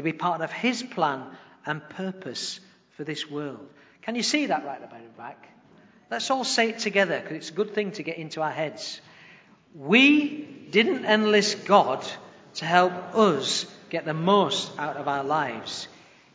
to 0.00 0.04
be 0.04 0.12
part 0.12 0.40
of 0.40 0.50
His 0.50 0.82
plan 0.82 1.22
and 1.66 1.86
purpose 1.90 2.58
for 2.96 3.04
this 3.04 3.30
world. 3.30 3.68
Can 4.00 4.16
you 4.16 4.22
see 4.22 4.46
that 4.46 4.64
right 4.64 4.82
about 4.82 5.02
the 5.02 5.18
back? 5.18 5.48
Let's 6.10 6.30
all 6.30 6.44
say 6.44 6.70
it 6.70 6.78
together 6.78 7.20
because 7.20 7.36
it's 7.36 7.50
a 7.50 7.54
good 7.54 7.74
thing 7.74 7.92
to 7.92 8.02
get 8.02 8.16
into 8.16 8.40
our 8.40 8.50
heads. 8.50 9.00
We 9.74 10.38
didn't 10.70 11.04
enlist 11.04 11.66
God 11.66 12.04
to 12.54 12.64
help 12.64 13.14
us 13.14 13.66
get 13.90 14.06
the 14.06 14.14
most 14.14 14.72
out 14.78 14.96
of 14.96 15.06
our 15.06 15.22
lives. 15.22 15.86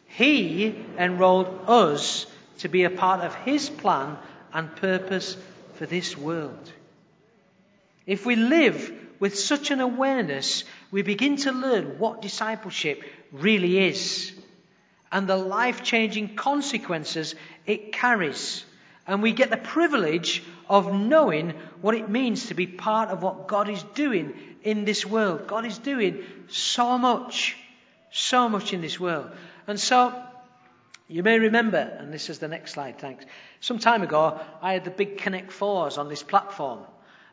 He 0.06 0.86
enrolled 1.00 1.62
us 1.68 2.28
to 2.60 2.70
be 2.70 2.84
a 2.84 2.92
part 2.92 3.22
of 3.22 3.34
His 3.34 3.68
plan 3.68 4.18
and 4.54 4.76
purpose 4.76 5.36
for 5.74 5.88
this 5.88 6.16
world. 6.16 6.72
If 8.06 8.28
we 8.28 8.36
live 8.36 8.94
with 9.20 9.40
such 9.40 9.72
an 9.72 9.82
awareness, 9.82 10.66
we 10.96 11.02
begin 11.02 11.36
to 11.36 11.52
learn 11.52 12.00
what 12.00 12.22
discipleship 12.22 13.04
really 13.34 13.80
is 13.86 14.32
and 15.12 15.28
the 15.28 15.36
life 15.36 15.84
changing 15.84 16.38
consequences 16.38 17.36
it 17.66 17.92
carries. 17.92 18.64
And 19.06 19.22
we 19.22 19.34
get 19.34 19.50
the 19.50 19.58
privilege 19.58 20.42
of 20.70 20.94
knowing 20.94 21.50
what 21.82 21.96
it 21.96 22.10
means 22.10 22.46
to 22.46 22.54
be 22.54 22.66
part 22.66 23.10
of 23.10 23.22
what 23.22 23.50
God 23.50 23.68
is 23.68 23.84
doing 23.94 24.36
in 24.64 24.86
this 24.86 25.06
world. 25.06 25.48
God 25.48 25.66
is 25.66 25.78
doing 25.80 26.24
so 26.48 26.98
much, 26.98 27.58
so 28.14 28.48
much 28.48 28.72
in 28.72 28.80
this 28.80 28.98
world. 28.98 29.32
And 29.68 29.78
so 29.78 30.14
You 31.08 31.24
may 31.24 31.38
remember, 31.38 31.78
and 31.78 32.12
this 32.12 32.30
is 32.30 32.40
the 32.40 32.48
next 32.48 32.72
slide, 32.72 32.98
thanks. 32.98 33.26
Some 33.60 33.80
time 33.80 34.02
ago, 34.02 34.40
I 34.62 34.74
had 34.74 34.86
the 34.86 34.92
big 34.92 35.18
Connect 35.20 35.52
Fours 35.52 36.00
on 36.00 36.10
this 36.10 36.24
platform. 36.24 36.80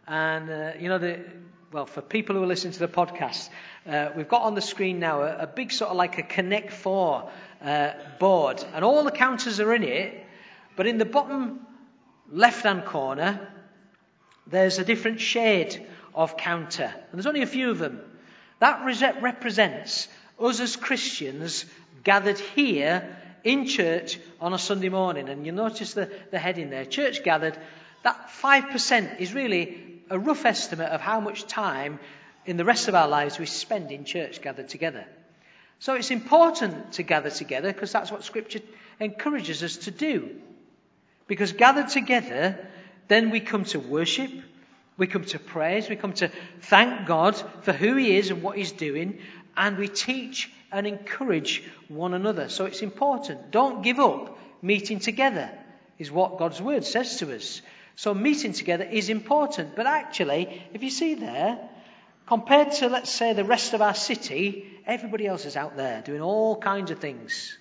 And, 0.07 0.51
uh, 0.51 0.73
you 0.79 0.91
know, 0.91 0.99
the, 0.99 1.21
well, 1.73 1.87
for 1.87 2.03
people 2.03 2.37
who 2.37 2.43
are 2.43 2.47
listening 2.47 2.75
to 2.75 2.79
the 2.79 2.89
podcast, 2.89 3.49
uh, 3.89 4.11
we've 4.15 4.29
got 4.29 4.43
on 4.43 4.55
the 4.55 4.61
screen 4.61 4.99
now 4.99 5.23
a, 5.23 5.39
a, 5.39 5.47
big 5.47 5.73
sort 5.73 5.91
of 5.91 5.97
like 5.97 6.19
a 6.19 6.23
Connect 6.23 6.71
Four 6.71 7.31
uh, 7.65 7.93
board. 8.19 8.63
And 8.75 8.85
all 8.85 9.05
the 9.05 9.11
counters 9.11 9.59
are 9.59 9.73
in 9.73 9.83
it, 9.83 10.27
but 10.77 10.87
in 10.87 10.99
the 10.99 11.07
bottom 11.07 11.67
left 12.31 12.65
hand 12.65 12.85
corner, 12.85 13.49
there's 14.47 14.79
a 14.79 14.85
different 14.85 15.21
shade 15.21 15.87
of 16.15 16.37
counter. 16.37 16.93
And 16.95 17.15
there's 17.15 17.27
only 17.27 17.43
a 17.43 17.47
few 17.47 17.71
of 17.71 17.79
them. 17.79 18.01
That 18.59 18.85
represents 19.23 20.09
us 20.39 20.61
as 20.61 20.77
Christians 20.77 21.65
gathered 22.05 22.39
here 22.39 23.17
in 23.45 23.67
church 23.67 24.21
on 24.41 24.53
a 24.53 24.59
Sunday 24.59 24.91
morning. 24.91 25.31
And 25.31 25.47
you 25.47 25.53
notice 25.53 25.95
the, 25.95 26.11
the 26.31 26.39
heading 26.39 26.69
there 26.69 26.85
church 26.85 27.25
gathered. 27.25 27.57
That 28.03 28.29
5% 28.43 29.21
is 29.21 29.33
really 29.33 29.92
a 30.13 30.19
rough 30.19 30.45
estimate 30.45 30.91
of 30.91 31.01
how 31.01 31.21
much 31.21 31.47
time 31.47 31.99
in 32.45 32.59
the 32.59 32.65
rest 32.65 32.87
of 32.87 32.95
our 32.95 33.09
lives 33.09 33.39
we 33.39 33.47
spend 33.47 33.91
in 33.91 34.05
church 34.05 34.43
gathered 34.43 34.69
together. 34.69 35.07
So 35.79 35.95
it's 35.95 36.11
important 36.11 36.93
to 36.93 37.03
gather 37.03 37.31
together 37.31 37.73
because 37.73 37.93
that's 37.93 38.13
what 38.13 38.23
Scripture 38.23 38.61
encourages 39.01 39.63
us 39.63 39.79
to 39.79 39.91
do. 39.91 40.37
Because 41.27 41.53
gathered 41.53 41.89
together, 41.89 42.59
then 43.09 43.31
we 43.31 43.41
come 43.41 43.65
to 43.65 43.81
worship, 43.81 44.31
we 44.99 45.07
come 45.07 45.25
to 45.25 45.39
praise, 45.39 45.89
we 45.89 45.97
come 45.97 46.13
to 46.15 46.31
thank 46.61 47.07
God 47.07 47.35
for 47.63 47.73
who 47.73 47.97
He 47.97 48.17
is 48.17 48.31
and 48.31 48.43
what 48.43 48.59
He's 48.59 48.73
doing, 48.73 49.19
and 49.57 49.79
we 49.79 49.89
teach 49.89 50.53
and 50.71 50.87
encourage 50.87 51.65
one 51.89 52.13
another. 52.13 52.51
So 52.51 52.67
it's 52.67 52.83
important. 52.83 53.51
Don't 53.51 53.83
give 53.83 53.99
up 53.99 54.39
meeting 54.61 54.99
together, 54.99 55.51
is 55.99 56.11
what 56.11 56.39
God's 56.39 56.61
Word 56.61 56.85
says 56.85 57.17
to 57.17 57.35
us. 57.35 57.63
So 57.97 58.15
meeting 58.15 58.53
together 58.53 58.85
is 58.85 59.09
important. 59.09 59.77
But 59.77 59.87
actually, 59.87 60.63
if 60.73 60.83
you 60.83 60.91
see 60.91 61.15
there, 61.15 61.59
compared 62.27 62.73
to, 62.73 62.89
let's 62.89 63.11
say, 63.11 63.33
the 63.33 63.45
rest 63.45 63.75
of 63.75 63.83
our 63.83 63.95
city, 63.95 64.67
everybody 64.87 65.27
else 65.27 65.45
is 65.45 65.57
out 65.57 65.77
there 65.77 66.03
doing 66.03 66.23
all 66.23 66.57
kinds 66.57 66.91
of 66.91 66.99
things. 66.99 67.57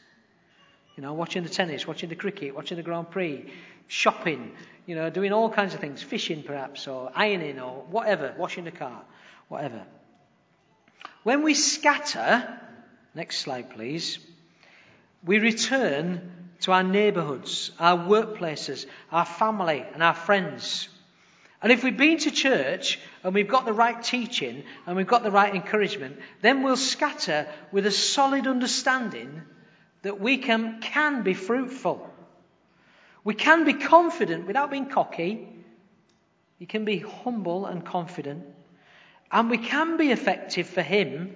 You 0.96 1.04
know, 1.04 1.14
watching 1.14 1.44
the 1.44 1.50
tennis, 1.50 1.88
watching 1.88 2.10
the 2.10 2.16
cricket, 2.16 2.56
watching 2.56 2.78
the 2.78 2.84
Grand 2.84 3.10
Prix, 3.10 3.52
shopping, 3.88 4.52
you 4.86 4.96
know, 4.96 5.10
doing 5.10 5.34
all 5.34 5.50
kinds 5.50 5.74
of 5.74 5.80
things, 5.80 6.02
fishing 6.02 6.44
perhaps, 6.44 6.88
or 6.88 7.12
ironing, 7.16 7.60
or 7.60 7.84
whatever, 7.90 8.34
washing 8.38 8.66
the 8.66 8.72
car, 8.72 9.02
whatever. 9.48 9.84
When 11.24 11.44
we 11.44 11.54
scatter, 11.54 12.60
next 13.14 13.40
slide 13.40 13.70
please, 13.72 14.20
we 15.24 15.40
return 15.40 16.41
to 16.62 16.72
our 16.72 16.84
neighbourhoods, 16.84 17.72
our 17.80 17.98
workplaces, 17.98 18.86
our 19.12 19.25
family, 19.25 19.86
and 19.94 20.01
our 20.01 20.13
friends. 20.13 20.88
And 21.62 21.72
if 21.72 21.84
we've 21.84 21.98
been 21.98 22.18
to 22.20 22.32
church 22.32 23.00
and 23.24 23.34
we've 23.34 23.48
got 23.48 23.65
the 23.65 23.74
right 23.74 24.01
teaching 24.01 24.63
and 24.86 24.96
we've 24.96 25.08
got 25.08 25.24
the 25.24 25.32
right 25.32 25.53
encouragement, 25.53 26.18
then 26.41 26.63
we'll 26.63 26.77
scatter 26.77 27.48
with 27.72 27.86
a 27.86 27.91
solid 27.91 28.48
understanding 28.48 29.41
that 30.01 30.20
we 30.20 30.38
can, 30.38 30.82
can 30.82 31.22
be 31.22 31.36
fruitful. 31.36 32.08
We 33.24 33.36
can 33.36 33.65
be 33.65 33.74
confident 33.74 34.48
without 34.48 34.72
being 34.72 34.89
cocky. 34.89 35.48
You 36.58 36.65
can 36.65 36.86
be 36.86 36.98
humble 36.98 37.68
and 37.68 37.86
confident. 37.86 38.46
And 39.32 39.50
we 39.50 39.60
can 39.60 39.98
be 39.98 40.12
effective 40.12 40.68
for 40.68 40.82
Him 40.82 41.36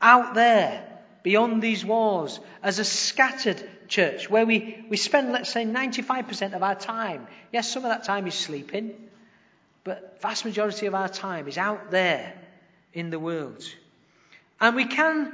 out 0.00 0.34
there, 0.34 0.93
beyond 1.24 1.60
these 1.60 1.84
walls, 1.84 2.38
as 2.62 2.78
a 2.78 2.84
scattered 2.84 3.60
church, 3.88 4.30
where 4.30 4.46
we, 4.46 4.84
we 4.88 4.96
spend, 4.96 5.32
let's 5.32 5.50
say, 5.50 5.64
95% 5.64 6.54
of 6.54 6.62
our 6.62 6.76
time. 6.76 7.26
Yes, 7.50 7.72
some 7.72 7.84
of 7.84 7.88
that 7.88 8.04
time 8.04 8.28
is 8.28 8.34
sleeping, 8.34 8.94
but 9.82 10.20
vast 10.20 10.44
majority 10.44 10.86
of 10.86 10.94
our 10.94 11.08
time 11.08 11.48
is 11.48 11.58
out 11.58 11.90
there 11.90 12.34
in 12.92 13.10
the 13.10 13.18
world. 13.18 13.64
And 14.60 14.76
we 14.76 14.84
can 14.84 15.32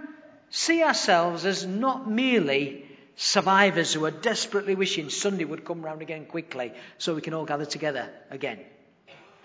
see 0.49 0.83
ourselves 0.83 1.45
as 1.45 1.67
not 1.67 2.09
merely 2.09 2.87
survivors 3.17 3.93
who 3.93 4.05
are 4.07 4.11
desperately 4.11 4.75
wishing 4.75 5.11
Sunday 5.11 5.45
would 5.45 5.65
come 5.65 5.83
round 5.83 6.03
again 6.03 6.25
quickly 6.25 6.73
so 6.99 7.15
we 7.15 7.21
can 7.21 7.35
all 7.35 7.45
gather 7.45 7.67
together 7.67 8.09
again. 8.31 8.61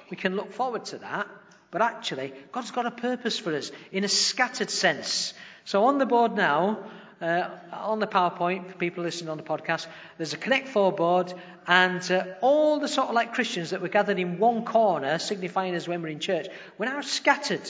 We 0.10 0.18
can 0.18 0.36
look 0.36 0.54
forward 0.54 0.86
to 0.86 1.00
that, 1.00 1.28
but 1.72 1.82
actually, 1.82 2.34
God's 2.52 2.72
got 2.72 2.86
a 2.86 2.92
purpose 2.92 3.40
for 3.40 3.54
us 3.54 3.72
in 3.92 4.04
a 4.04 4.08
scattered 4.08 4.70
sense. 4.70 5.34
So 5.66 5.86
on 5.86 5.98
the 5.98 6.06
board 6.06 6.36
now, 6.36 6.78
uh, 7.20 7.50
on 7.74 8.00
the 8.00 8.06
PowerPoint, 8.06 8.68
for 8.70 8.78
people 8.78 9.04
listening 9.04 9.30
on 9.30 9.38
the 9.38 9.44
podcast, 9.44 9.88
there's 10.18 10.34
a 10.34 10.38
Connect 10.38 10.68
4 10.68 10.92
board, 10.92 11.34
and 11.66 12.12
uh, 12.12 12.26
all 12.42 12.80
the 12.80 12.88
sort 12.88 13.10
of 13.10 13.16
like 13.16 13.34
Christians 13.34 13.72
that 13.72 13.82
were 13.82 13.88
gathered 13.88 14.20
in 14.20 14.38
one 14.38 14.64
corner, 14.64 15.18
signifying 15.18 15.74
as 15.74 15.88
when 15.88 16.04
we're 16.04 16.10
in 16.10 16.20
church, 16.20 16.48
we're 16.78 16.86
now 16.86 17.02
scattered. 17.02 17.68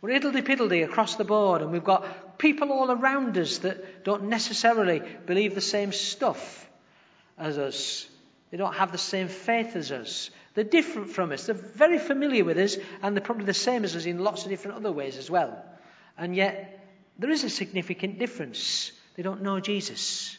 We're 0.00 0.18
iddledy-piddledy 0.18 0.82
across 0.82 1.16
the 1.16 1.24
board, 1.24 1.60
and 1.60 1.72
we've 1.72 1.84
got 1.84 2.38
people 2.38 2.72
all 2.72 2.90
around 2.90 3.36
us 3.36 3.58
that 3.58 4.02
don't 4.02 4.30
necessarily 4.30 5.02
believe 5.26 5.54
the 5.54 5.60
same 5.60 5.92
stuff 5.92 6.66
as 7.36 7.58
us. 7.58 8.08
They 8.50 8.56
don't 8.56 8.74
have 8.74 8.92
the 8.92 8.98
same 8.98 9.28
faith 9.28 9.76
as 9.76 9.92
us. 9.92 10.30
They're 10.54 10.64
different 10.64 11.10
from 11.10 11.32
us. 11.32 11.44
They're 11.44 11.54
very 11.54 11.98
familiar 11.98 12.44
with 12.44 12.56
us, 12.56 12.78
and 13.02 13.14
they're 13.14 13.22
probably 13.22 13.44
the 13.44 13.52
same 13.52 13.84
as 13.84 13.94
us 13.94 14.06
in 14.06 14.20
lots 14.20 14.44
of 14.44 14.48
different 14.48 14.78
other 14.78 14.92
ways 14.92 15.18
as 15.18 15.30
well. 15.30 15.62
And 16.16 16.34
yet, 16.34 16.85
there 17.18 17.30
is 17.30 17.44
a 17.44 17.50
significant 17.50 18.18
difference. 18.18 18.92
They 19.16 19.22
don't 19.22 19.42
know 19.42 19.60
Jesus. 19.60 20.36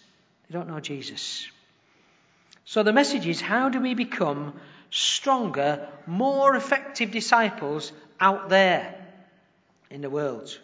They 0.50 0.54
don't 0.54 0.68
know 0.68 0.80
Jesus. 0.80 1.48
So 2.66 2.84
the 2.84 2.94
message 2.94 3.26
is 3.26 3.42
how 3.42 3.70
do 3.70 3.80
we 3.80 3.94
become 3.94 4.54
stronger, 4.90 5.88
more 6.06 6.56
effective 6.56 7.12
disciples 7.12 7.92
out 8.20 8.50
there? 8.50 8.98
in 9.90 10.02
the 10.02 10.10
world. 10.10 10.58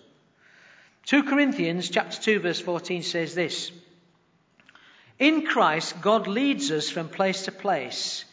2 1.05 1.23
Corinthians 1.23 1.89
chapter 1.89 2.21
2 2.21 2.39
verse 2.39 2.59
14 2.59 3.03
says 3.03 3.35
this. 3.35 3.71
In 5.19 5.45
Christ, 5.45 6.01
God 6.01 6.27
leads 6.27 6.71
us 6.71 6.89
from 6.89 7.07
place 7.07 7.45
to 7.45 7.51
place 7.51 8.25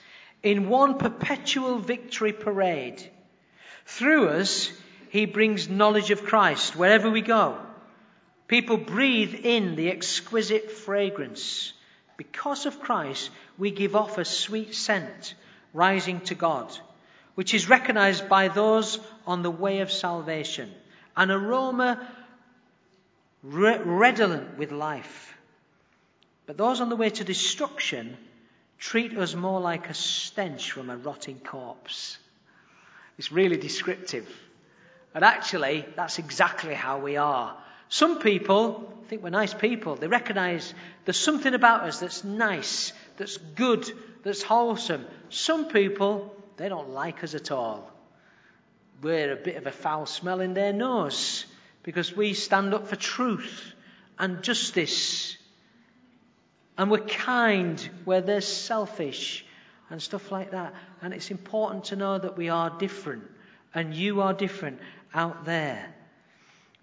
in 0.43 0.69
one 0.69 0.99
perpetual 0.99 1.79
victory 1.79 2.33
parade. 2.33 3.03
Through 3.87 4.29
us, 4.29 4.73
He 5.11 5.27
brings 5.27 5.69
knowledge 5.69 6.11
of 6.11 6.25
Christ 6.25 6.77
wherever 6.77 7.11
we 7.11 7.21
go. 7.21 7.59
People 8.51 8.77
breathe 8.77 9.35
in 9.35 9.77
the 9.77 9.89
exquisite 9.91 10.71
fragrance. 10.71 11.73
Because 12.19 12.67
of 12.67 12.81
Christ, 12.81 13.31
we 13.57 13.71
give 13.71 13.97
off 13.97 14.19
a 14.19 14.27
sweet 14.27 14.75
scent 14.75 15.35
rising 15.73 16.21
to 16.23 16.35
God 16.35 16.71
which 17.41 17.55
is 17.55 17.71
recognized 17.71 18.29
by 18.29 18.49
those 18.49 18.99
on 19.27 19.43
the 19.43 19.51
way 19.51 19.81
of 19.81 19.91
salvation, 19.91 20.71
an 21.17 21.31
aroma 21.31 22.07
re- 23.43 23.79
redolent 23.79 24.59
with 24.59 24.73
life. 24.73 25.35
But 26.45 26.59
those 26.59 26.83
on 26.83 26.91
the 26.91 26.97
way 26.97 27.09
to 27.09 27.25
destruction 27.25 28.17
treat 28.79 29.17
us 29.17 29.35
more 29.35 29.59
like 29.59 29.89
a 29.89 29.95
stench 29.95 30.73
from 30.73 30.91
a 30.91 30.99
rotting 30.99 31.39
corpse. 31.39 32.19
It's 33.17 33.33
really 33.33 33.57
descriptive. 33.57 34.29
And 35.15 35.25
actually, 35.25 35.87
that's 35.97 36.19
exactly 36.19 36.75
how 36.75 36.99
we 36.99 37.17
are. 37.17 37.57
Some 37.91 38.21
people 38.21 38.91
think 39.09 39.23
we're 39.23 39.31
nice 39.31 39.53
people. 39.53 39.97
They 39.97 40.07
recognize 40.07 40.73
there's 41.05 41.19
something 41.19 41.53
about 41.53 41.83
us 41.83 41.99
that's 41.99 42.23
nice, 42.23 42.93
that's 43.17 43.37
good, 43.37 43.91
that's 44.23 44.43
wholesome. 44.43 45.05
Some 45.29 45.67
people 45.67 46.35
they 46.57 46.69
don't 46.69 46.91
like 46.91 47.25
us 47.25 47.35
at 47.35 47.51
all. 47.51 47.91
We're 49.03 49.33
a 49.33 49.37
bit 49.37 49.57
of 49.57 49.67
a 49.67 49.73
foul 49.73 50.07
smell 50.07 50.41
in 50.41 50.55
their 50.55 50.73
nose 50.73 51.47
because 51.83 52.15
we 52.15 52.35
stand 52.35 52.75
up 52.75 52.87
for 52.87 52.97
truth 52.97 53.73
and 54.19 54.43
justice. 54.43 55.37
And 56.79 56.91
we're 56.91 56.99
kind 56.99 57.81
where 58.05 58.21
they're 58.21 58.41
selfish 58.41 59.45
and 59.89 60.01
stuff 60.01 60.31
like 60.31 60.53
that. 60.53 60.75
And 61.03 61.13
it's 61.13 61.31
important 61.31 61.87
to 61.87 61.97
know 61.97 62.19
that 62.19 62.37
we 62.37 62.51
are 62.51 62.71
different 62.79 63.25
and 63.75 63.95
you 63.95 64.21
are 64.21 64.35
different 64.35 64.79
out 65.13 65.45
there. 65.45 65.93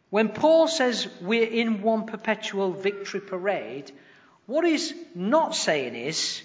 When 0.10 0.30
Paul 0.30 0.68
says 0.68 1.08
we're 1.22 1.48
in 1.48 1.82
one 1.82 2.06
perpetual 2.06 2.72
victory 2.72 3.20
parade, 3.20 3.92
what 4.46 4.66
he's 4.66 4.94
not 5.14 5.56
saying 5.56 5.96
is 5.96 6.42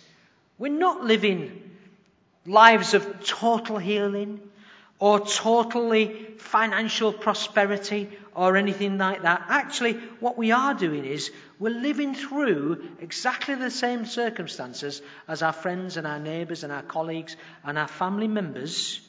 we're 0.58 0.72
not 0.72 1.04
living 1.04 1.70
lives 2.44 2.94
of 2.94 3.24
total 3.24 3.78
healing 3.78 4.40
or 4.98 5.20
totally 5.20 6.26
financial 6.38 7.12
prosperity 7.12 8.08
or 8.34 8.56
anything 8.56 8.98
like 8.98 9.22
that. 9.22 9.44
Actually, 9.48 9.94
what 10.20 10.38
we 10.38 10.52
are 10.52 10.74
doing 10.74 11.04
is 11.04 11.30
we're 11.58 11.70
living 11.70 12.14
through 12.14 12.88
exactly 13.00 13.54
the 13.54 13.70
same 13.70 14.06
circumstances 14.06 15.02
as 15.28 15.42
our 15.42 15.52
friends 15.52 15.96
and 15.96 16.06
our 16.06 16.18
neighbours 16.18 16.64
and 16.64 16.72
our 16.72 16.82
colleagues 16.82 17.36
and 17.64 17.78
our 17.78 17.88
family 17.88 18.28
members, 18.28 19.00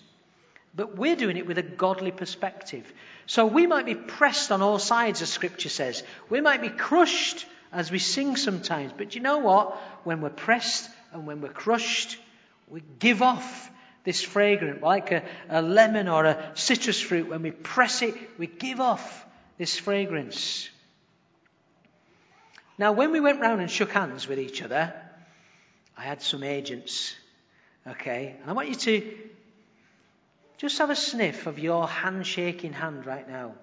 but 0.75 0.97
we're 0.97 1.15
doing 1.15 1.37
it 1.37 1.45
with 1.45 1.57
a 1.57 1.63
godly 1.63 2.11
perspective. 2.11 2.91
So 3.25 3.45
we 3.45 3.67
might 3.67 3.85
be 3.85 3.95
pressed 3.95 4.51
on 4.51 4.61
all 4.61 4.79
sides, 4.79 5.21
as 5.21 5.29
Scripture 5.29 5.69
says. 5.69 6.03
We 6.29 6.41
might 6.41 6.61
be 6.61 6.69
crushed 6.69 7.45
as 7.71 7.91
we 7.91 7.99
sing 7.99 8.35
sometimes. 8.35 8.93
But 8.95 9.15
you 9.15 9.21
know 9.21 9.39
what? 9.39 9.75
When 10.03 10.21
we're 10.21 10.29
pressed 10.29 10.89
and 11.11 11.25
when 11.25 11.41
we're 11.41 11.49
crushed, 11.49 12.17
we 12.67 12.81
give 12.99 13.21
off 13.21 13.69
this 14.03 14.21
fragrance, 14.21 14.81
like 14.81 15.11
a, 15.11 15.23
a 15.49 15.61
lemon 15.61 16.07
or 16.07 16.25
a 16.25 16.51
citrus 16.55 16.99
fruit. 16.99 17.29
When 17.29 17.41
we 17.41 17.51
press 17.51 18.01
it, 18.01 18.15
we 18.37 18.47
give 18.47 18.81
off 18.81 19.25
this 19.57 19.77
fragrance. 19.77 20.69
Now, 22.77 22.91
when 22.91 23.11
we 23.11 23.19
went 23.19 23.39
round 23.39 23.61
and 23.61 23.69
shook 23.69 23.91
hands 23.91 24.27
with 24.27 24.39
each 24.39 24.61
other, 24.61 24.93
I 25.95 26.01
had 26.01 26.21
some 26.21 26.43
agents, 26.43 27.15
okay? 27.87 28.35
And 28.41 28.49
I 28.49 28.53
want 28.53 28.69
you 28.69 28.75
to 28.75 29.17
just 30.57 30.77
have 30.77 30.89
a 30.89 30.95
sniff 30.95 31.47
of 31.47 31.59
your 31.59 31.87
handshaking 31.87 32.73
hand 32.73 33.05
right 33.05 33.27
now. 33.27 33.53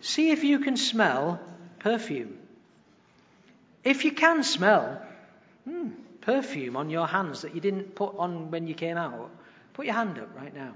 See 0.00 0.30
if 0.30 0.44
you 0.44 0.60
can 0.60 0.76
smell 0.76 1.40
perfume. 1.78 2.38
If 3.84 4.04
you 4.04 4.12
can 4.12 4.42
smell 4.42 5.02
hmm, 5.64 5.90
perfume 6.20 6.76
on 6.76 6.90
your 6.90 7.06
hands 7.06 7.42
that 7.42 7.54
you 7.54 7.60
didn't 7.60 7.94
put 7.94 8.16
on 8.18 8.50
when 8.50 8.66
you 8.66 8.74
came 8.74 8.96
out, 8.96 9.30
put 9.72 9.86
your 9.86 9.94
hand 9.94 10.18
up 10.18 10.34
right 10.36 10.54
now. 10.54 10.74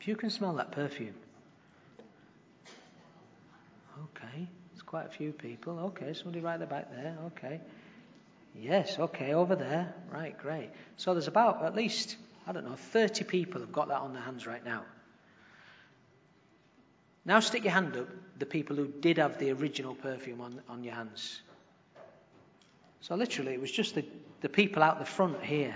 If 0.00 0.08
you 0.08 0.16
can 0.16 0.30
smell 0.30 0.54
that 0.54 0.72
perfume. 0.72 1.14
Okay, 4.04 4.48
there's 4.70 4.82
quite 4.82 5.06
a 5.06 5.10
few 5.10 5.32
people. 5.32 5.78
Okay, 5.78 6.12
somebody 6.14 6.40
right 6.40 6.58
there 6.58 6.66
back 6.66 6.90
there. 6.90 7.16
Okay. 7.26 7.60
Yes, 8.60 8.98
okay, 8.98 9.32
over 9.34 9.56
there. 9.56 9.94
Right, 10.10 10.36
great. 10.36 10.70
So 10.96 11.14
there's 11.14 11.28
about 11.28 11.64
at 11.64 11.74
least, 11.74 12.16
I 12.46 12.52
don't 12.52 12.64
know, 12.64 12.74
30 12.74 13.24
people 13.24 13.60
have 13.60 13.72
got 13.72 13.88
that 13.88 14.00
on 14.00 14.12
their 14.12 14.22
hands 14.22 14.46
right 14.46 14.64
now. 14.64 14.82
Now 17.24 17.40
stick 17.40 17.62
your 17.62 17.72
hand 17.72 17.96
up, 17.96 18.08
the 18.38 18.46
people 18.46 18.76
who 18.76 18.86
did 18.86 19.18
have 19.18 19.38
the 19.38 19.52
original 19.52 19.94
perfume 19.94 20.40
on, 20.40 20.60
on 20.68 20.82
your 20.82 20.94
hands. 20.94 21.40
So 23.00 23.14
literally, 23.14 23.52
it 23.52 23.60
was 23.60 23.70
just 23.70 23.94
the, 23.94 24.04
the 24.40 24.48
people 24.48 24.82
out 24.82 24.98
the 24.98 25.04
front 25.04 25.42
here. 25.42 25.74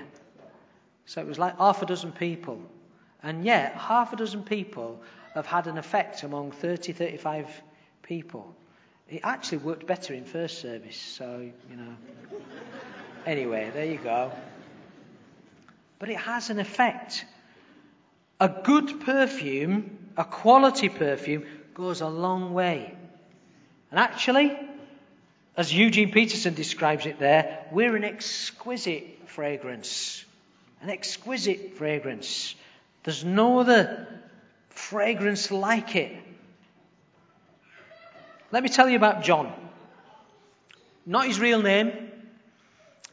So 1.06 1.20
it 1.20 1.26
was 1.26 1.38
like 1.38 1.56
half 1.58 1.82
a 1.82 1.86
dozen 1.86 2.12
people. 2.12 2.60
And 3.22 3.44
yet, 3.44 3.74
half 3.74 4.12
a 4.12 4.16
dozen 4.16 4.42
people 4.42 5.02
have 5.34 5.46
had 5.46 5.66
an 5.66 5.78
effect 5.78 6.22
among 6.22 6.52
30, 6.52 6.92
35 6.92 7.48
people. 8.02 8.54
It 9.08 9.20
actually 9.22 9.58
worked 9.58 9.86
better 9.86 10.14
in 10.14 10.24
first 10.24 10.60
service, 10.60 10.96
so, 10.96 11.48
you 11.70 11.76
know. 11.76 11.96
anyway, 13.24 13.70
there 13.72 13.86
you 13.86 13.98
go. 13.98 14.32
But 15.98 16.10
it 16.10 16.18
has 16.18 16.50
an 16.50 16.58
effect. 16.58 17.24
A 18.38 18.48
good 18.48 19.00
perfume, 19.00 19.98
a 20.16 20.24
quality 20.24 20.88
perfume, 20.88 21.44
goes 21.74 22.00
a 22.00 22.08
long 22.08 22.52
way. 22.52 22.94
And 23.90 24.00
actually, 24.00 24.56
as 25.56 25.72
Eugene 25.72 26.12
Peterson 26.12 26.54
describes 26.54 27.06
it 27.06 27.18
there, 27.18 27.66
we're 27.72 27.96
an 27.96 28.04
exquisite 28.04 29.28
fragrance. 29.28 30.24
An 30.82 30.90
exquisite 30.90 31.76
fragrance. 31.76 32.54
There's 33.04 33.24
no 33.24 33.60
other 33.60 34.06
fragrance 34.68 35.50
like 35.50 35.96
it. 35.96 36.12
Let 38.52 38.62
me 38.62 38.68
tell 38.68 38.88
you 38.88 38.96
about 38.96 39.22
John. 39.22 39.52
Not 41.06 41.26
his 41.26 41.40
real 41.40 41.62
name. 41.62 42.05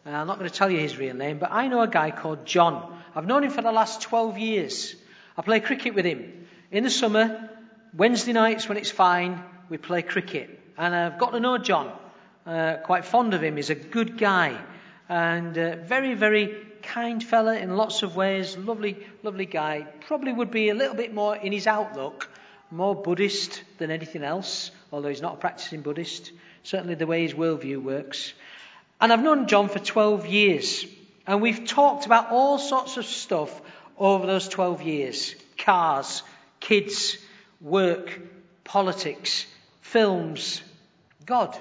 Uh, 0.06 0.10
I'm 0.10 0.28
not 0.28 0.38
going 0.38 0.50
to 0.50 0.56
tell 0.56 0.70
you 0.70 0.80
his 0.80 0.98
real 0.98 1.16
name, 1.16 1.38
but 1.38 1.52
I 1.52 1.68
know 1.68 1.82
a 1.82 1.88
guy 1.88 2.12
called 2.12 2.46
John. 2.46 3.02
I've 3.16 3.26
known 3.26 3.44
him 3.44 3.52
for 3.52 3.62
the 3.62 3.72
last 3.72 4.02
12 4.02 4.38
years. 4.38 4.96
I 5.38 5.42
play 5.42 5.60
cricket 5.60 5.96
with 5.96 6.06
him. 6.06 6.46
In 6.72 6.84
the 6.84 6.89
summer, 6.89 7.50
Wednesday 7.96 8.34
nights 8.34 8.68
when 8.68 8.78
it's 8.78 8.92
fine, 8.92 9.42
we 9.70 9.78
play 9.78 10.02
cricket. 10.02 10.60
And 10.78 10.94
I've 10.94 11.18
got 11.20 11.32
to 11.32 11.39
know 11.39 11.58
John. 11.58 11.92
Uh, 12.46 12.78
quite 12.84 13.06
fond 13.06 13.34
of 13.34 13.42
him. 13.42 13.56
He's 13.56 13.70
a 13.70 13.76
good 13.76 14.18
guy. 14.18 14.60
And 15.08 15.58
uh, 15.58 15.78
very, 15.78 16.16
very 16.16 16.56
kind 16.82 17.24
fella 17.24 17.56
in 17.56 17.78
lots 17.78 18.04
of 18.04 18.16
ways. 18.16 18.58
Lovely, 18.58 18.98
lovely 19.22 19.46
guy. 19.46 19.88
Probably 20.08 20.34
would 20.34 20.52
be 20.52 20.70
a 20.70 20.76
little 20.76 20.96
bit 20.96 21.13
more 21.13 21.36
in 21.36 21.54
his 21.54 21.66
outlook, 21.66 22.30
more 22.72 22.94
Buddhist 22.94 23.63
than 23.78 23.89
anything 23.89 24.24
else 24.24 24.72
although 24.94 25.10
he's 25.10 25.24
not 25.24 25.34
a 25.34 25.38
practicing 25.38 25.82
Buddhist. 25.82 26.32
Certainly 26.62 26.96
the 26.96 27.08
way 27.08 27.24
his 27.24 27.34
worldview 27.34 27.82
works. 27.82 28.34
And 28.99 29.12
I've 29.12 29.23
known 29.23 29.47
John 29.47 29.69
for 29.69 29.79
12 29.79 30.27
years. 30.27 30.86
And 31.25 31.41
we've 31.41 31.65
talked 31.65 32.06
about 32.06 32.32
all 32.32 32.58
sorts 32.58 32.97
of 32.97 33.06
stuff 33.06 33.62
over 33.97 34.25
those 34.25 34.47
12 34.47 34.82
years 34.82 35.36
cars, 35.58 36.23
kids, 36.60 37.17
work, 37.62 38.19
politics, 38.63 39.45
films, 39.82 40.62
God, 41.25 41.58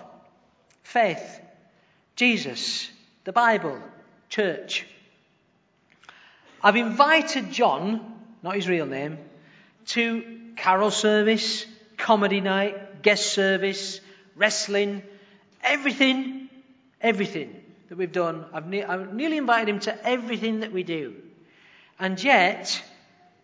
faith, 0.82 1.40
Jesus, 2.16 2.90
the 3.24 3.32
Bible, 3.32 3.80
church. 4.28 4.86
I've 6.62 6.76
invited 6.76 7.52
John, 7.52 8.14
not 8.42 8.56
his 8.56 8.68
real 8.68 8.86
name, 8.86 9.18
to 9.88 10.40
carol 10.56 10.90
service, 10.90 11.66
comedy 11.96 12.40
night, 12.40 13.02
guest 13.02 13.32
service, 13.32 14.00
wrestling, 14.36 15.02
everything, 15.62 16.41
everything 17.02 17.62
that 17.88 17.98
we've 17.98 18.12
done. 18.12 18.44
I've, 18.52 18.66
ne- 18.66 18.84
I've 18.84 19.12
nearly 19.12 19.36
invited 19.36 19.68
him 19.68 19.80
to 19.80 20.06
everything 20.06 20.60
that 20.60 20.72
we 20.72 20.82
do. 20.82 21.14
And 21.98 22.22
yet, 22.22 22.82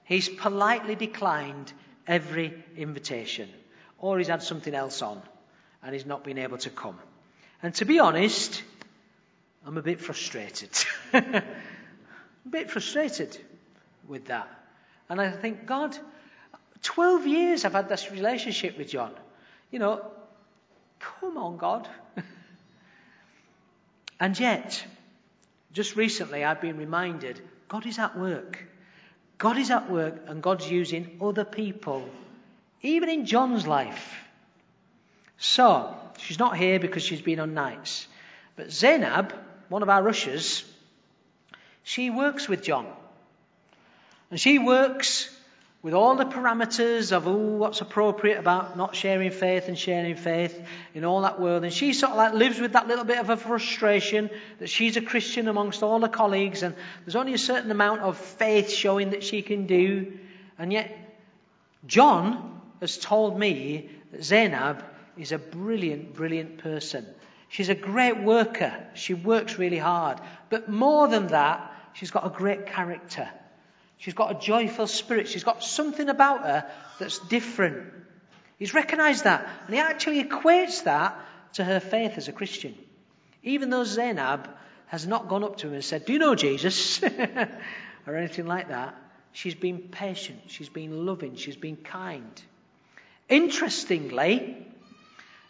he's 0.05 0.29
politely 0.29 0.95
declined 0.95 1.73
every 2.07 2.65
invitation. 2.77 3.49
Or 3.99 4.19
he's 4.19 4.29
had 4.29 4.43
something 4.43 4.75
else 4.75 5.03
on 5.03 5.21
and 5.83 5.93
he's 5.93 6.07
not 6.07 6.25
been 6.25 6.39
able 6.39 6.59
to 6.59 6.71
come. 6.71 6.99
And 7.63 7.75
to 7.77 7.85
be 7.85 7.99
honest, 7.99 8.63
I'm 9.67 9.77
a 9.77 9.83
bit 9.83 10.01
frustrated. 10.01 10.71
a 11.13 11.43
bit 12.49 12.71
frustrated 12.71 13.37
with 14.07 14.27
that. 14.27 14.49
And 15.09 15.21
I 15.21 15.31
think, 15.31 15.67
God, 15.67 15.97
12 16.83 17.27
years 17.27 17.65
I've 17.65 17.73
had 17.73 17.89
this 17.89 18.11
relationship 18.11 18.79
with 18.79 18.89
John. 18.89 19.13
You 19.71 19.79
know, 19.79 20.07
come 20.99 21.37
on, 21.37 21.57
God. 21.57 21.89
and 24.21 24.39
yet, 24.39 24.85
just 25.73 25.97
recently 25.97 26.45
I've 26.45 26.61
been 26.61 26.77
reminded 26.77 27.41
God 27.69 27.87
is 27.87 27.99
at 27.99 28.19
work. 28.19 28.65
God 29.37 29.59
is 29.59 29.71
at 29.71 29.91
work 29.91 30.23
and 30.27 30.43
God's 30.43 30.69
using 30.71 31.19
other 31.21 31.45
people, 31.45 32.09
even 32.83 33.09
in 33.09 33.27
John's 33.27 33.67
life. 33.67 34.17
So, 35.37 35.95
she's 36.19 36.39
not 36.39 36.57
here 36.57 36.81
because 36.81 37.05
she's 37.05 37.23
been 37.23 37.39
on 37.39 37.55
nights. 37.55 38.09
But 38.57 38.73
Zainab, 38.73 39.33
one 39.69 39.83
of 39.83 39.89
our 39.89 40.09
ushers, 40.09 40.65
she 41.85 42.11
works 42.11 42.49
with 42.49 42.63
John. 42.63 42.87
And 44.31 44.41
she 44.41 44.59
works 44.59 45.35
with 45.81 45.95
all 45.95 46.17
the 46.17 46.25
parameters 46.25 47.13
of 47.13 47.27
ooh, 47.29 47.57
what's 47.57 47.81
appropriate 47.81 48.39
about 48.39 48.77
not 48.77 48.97
sharing 48.97 49.31
faith 49.31 49.69
and 49.69 49.79
sharing 49.79 50.17
faith 50.17 50.61
in 50.93 51.05
all 51.05 51.23
that 51.23 51.41
world. 51.41 51.63
And 51.63 51.73
she 51.73 51.93
sort 51.93 52.11
of 52.11 52.19
like 52.19 52.35
lives 52.35 52.59
with 52.59 52.73
that 52.73 52.89
little 52.89 53.05
bit 53.05 53.19
of 53.19 53.31
a 53.31 53.37
frustration 53.37 54.29
that 54.59 54.69
she's 54.69 54.97
a 54.97 55.01
Christian 55.01 55.47
amongst 55.47 55.85
all 55.85 56.01
her 56.01 56.09
colleagues 56.09 56.65
and 56.65 56.75
there's 57.05 57.15
only 57.15 57.35
a 57.35 57.39
certain 57.39 57.71
amount 57.71 58.01
of 58.01 58.19
faith 58.19 58.71
showing 58.71 59.11
that 59.11 59.23
she 59.23 59.43
can 59.43 59.67
do. 59.67 60.19
And 60.59 60.73
yet, 60.73 60.97
John 61.87 62.61
has 62.81 62.99
told 62.99 63.39
me 63.39 63.89
that 64.11 64.25
Zainab 64.25 64.85
is 65.17 65.31
a 65.31 65.39
brilliant, 65.39 66.15
brilliant 66.15 66.59
person. 66.59 67.07
She's 67.49 67.69
a 67.69 67.75
great 67.75 68.21
worker. 68.21 68.75
She 68.95 69.15
works 69.15 69.59
really 69.59 69.79
hard. 69.79 70.21
But 70.51 70.69
more 70.69 71.07
than 71.09 71.29
that, 71.29 71.73
she's 71.93 72.11
got 72.11 72.27
a 72.27 72.31
great 72.31 72.67
character. 72.67 73.29
She's 73.99 74.15
got 74.15 74.31
a 74.31 74.39
joyful 74.39 74.87
spirit. 74.87 75.29
She's 75.29 75.45
got 75.45 75.63
something 75.63 76.09
about 76.09 76.43
her 76.43 76.71
that's 76.99 77.19
different. 77.19 77.93
He's 78.59 78.75
recognized 78.75 79.25
that. 79.25 79.49
And 79.67 79.75
he 79.75 79.81
actually 79.81 80.23
equates 80.23 80.85
that 80.85 81.19
to 81.55 81.65
her 81.65 81.81
faith 81.81 82.13
as 82.17 82.29
a 82.29 82.33
Christian. 82.33 82.77
Even 83.43 83.71
though 83.71 83.85
Zainab 83.85 84.49
has 84.87 85.07
not 85.07 85.29
gone 85.29 85.45
up 85.45 85.59
to 85.59 85.69
him 85.69 85.75
and 85.75 85.85
said, 85.85 86.05
Do 86.05 86.13
you 86.13 86.19
know 86.19 86.35
Jesus? 86.35 87.03
or 88.07 88.17
anything 88.17 88.47
like 88.47 88.69
that. 88.69 88.97
She's 89.33 89.55
been 89.55 89.79
patient. 89.79 90.41
She's 90.49 90.69
been 90.69 91.05
loving. 91.07 91.37
She's 91.37 91.57
been 91.57 91.77
kind. 91.77 92.43
Interestingly, 93.29 94.67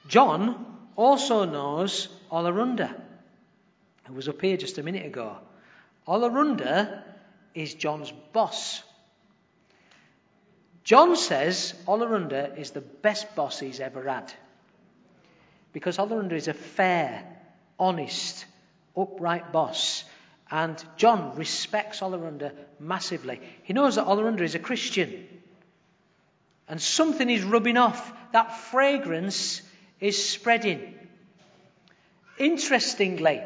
John 0.09 0.67
also 0.97 1.45
knows 1.45 2.09
Olarunda, 2.31 2.93
who 4.05 4.15
was 4.15 4.29
up 4.29 4.41
here 4.43 4.57
just 4.57 4.79
a 4.79 4.83
minute 4.83 5.07
ago. 5.07 5.37
Olarunda 6.07 7.03
is 7.59 7.75
John's 7.75 8.13
boss. 8.33 8.83
John 10.85 11.17
says 11.17 11.75
Olarunda 11.87 12.57
is 12.57 12.71
the 12.71 12.81
best 12.81 13.35
boss 13.35 13.59
he's 13.59 13.81
ever 13.81 14.09
had. 14.09 14.33
Because 15.73 15.99
Olarunda 15.99 16.33
is 16.33 16.47
a 16.47 16.55
fair, 16.55 17.25
honest, 17.79 18.47
upright 18.97 19.53
boss. 19.53 20.05
And 20.51 20.83
John 20.97 21.37
respects 21.37 21.99
Olarunda 22.01 22.53
massively. 22.79 23.41
He 23.65 23.73
knows 23.73 23.97
that 23.97 24.07
Olarunda 24.07 24.43
is 24.43 24.55
a 24.55 24.61
Christian. 24.61 25.27
And 26.69 26.81
something 26.81 27.29
is 27.29 27.43
rubbing 27.43 27.77
off. 27.77 28.13
That 28.33 28.57
fragrance 28.71 29.63
is 29.99 30.29
spreading. 30.29 30.95
Interestingly, 32.39 33.43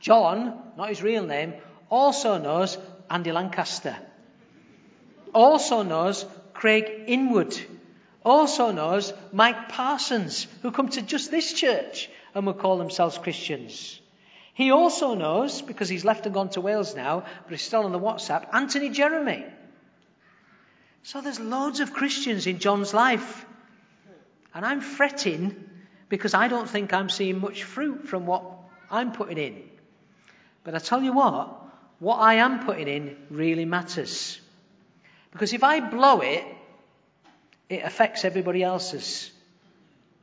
John, 0.00 0.58
not 0.78 0.88
his 0.88 1.02
real 1.02 1.26
name, 1.26 1.52
also 1.90 2.38
knows 2.38 2.78
Andy 3.10 3.32
Lancaster, 3.32 3.96
also 5.34 5.82
knows 5.82 6.24
Craig 6.52 7.04
Inwood, 7.06 7.58
also 8.24 8.72
knows 8.72 9.12
Mike 9.32 9.68
Parsons, 9.68 10.46
who 10.62 10.70
come 10.70 10.88
to 10.90 11.02
just 11.02 11.30
this 11.30 11.52
church 11.52 12.10
and 12.34 12.46
will 12.46 12.54
call 12.54 12.78
themselves 12.78 13.18
Christians. 13.18 14.00
He 14.54 14.72
also 14.72 15.14
knows, 15.14 15.62
because 15.62 15.88
he's 15.88 16.04
left 16.04 16.26
and 16.26 16.34
gone 16.34 16.48
to 16.50 16.60
Wales 16.60 16.96
now, 16.96 17.20
but 17.20 17.50
he's 17.50 17.62
still 17.62 17.84
on 17.84 17.92
the 17.92 17.98
WhatsApp, 17.98 18.52
Anthony 18.52 18.90
Jeremy. 18.90 19.44
So 21.04 21.20
there's 21.20 21.38
loads 21.38 21.80
of 21.80 21.92
Christians 21.92 22.46
in 22.46 22.58
John's 22.58 22.92
life. 22.92 23.46
And 24.52 24.66
I'm 24.66 24.80
fretting 24.80 25.54
because 26.08 26.34
I 26.34 26.48
don't 26.48 26.68
think 26.68 26.92
I'm 26.92 27.08
seeing 27.08 27.40
much 27.40 27.62
fruit 27.62 28.08
from 28.08 28.26
what 28.26 28.42
I'm 28.90 29.12
putting 29.12 29.38
in. 29.38 29.62
But 30.64 30.74
I 30.74 30.78
tell 30.78 31.02
you 31.02 31.12
what, 31.12 31.67
what 31.98 32.16
I 32.16 32.34
am 32.34 32.64
putting 32.64 32.88
in 32.88 33.16
really 33.30 33.64
matters. 33.64 34.40
Because 35.32 35.52
if 35.52 35.64
I 35.64 35.80
blow 35.80 36.20
it, 36.20 36.44
it 37.68 37.82
affects 37.84 38.24
everybody 38.24 38.62
else's. 38.62 39.30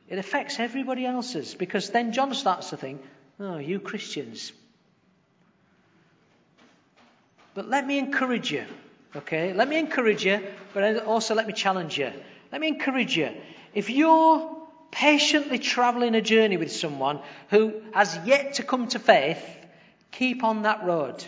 It 0.07 0.17
affects 0.17 0.59
everybody 0.59 1.05
else's. 1.05 1.53
Because 1.55 1.89
then 1.89 2.11
John 2.11 2.33
starts 2.33 2.69
to 2.69 2.77
think, 2.77 3.01
oh, 3.39 3.57
you 3.57 3.79
Christians. 3.79 4.51
But 7.53 7.69
let 7.69 7.85
me 7.85 7.97
encourage 7.97 8.51
you, 8.51 8.65
okay? 9.15 9.53
Let 9.53 9.69
me 9.69 9.77
encourage 9.77 10.25
you, 10.25 10.41
but 10.73 11.05
also 11.05 11.35
let 11.35 11.47
me 11.47 11.53
challenge 11.53 11.97
you. 11.97 12.11
Let 12.51 12.59
me 12.59 12.67
encourage 12.67 13.15
you. 13.15 13.31
If 13.73 13.89
you're 13.89 14.55
patiently 14.91 15.59
traveling 15.59 16.15
a 16.15 16.21
journey 16.21 16.57
with 16.57 16.71
someone 16.71 17.19
who 17.49 17.81
has 17.93 18.17
yet 18.25 18.55
to 18.55 18.63
come 18.63 18.87
to 18.89 18.99
faith, 18.99 19.43
keep 20.11 20.43
on 20.43 20.63
that 20.63 20.85
road. 20.85 21.23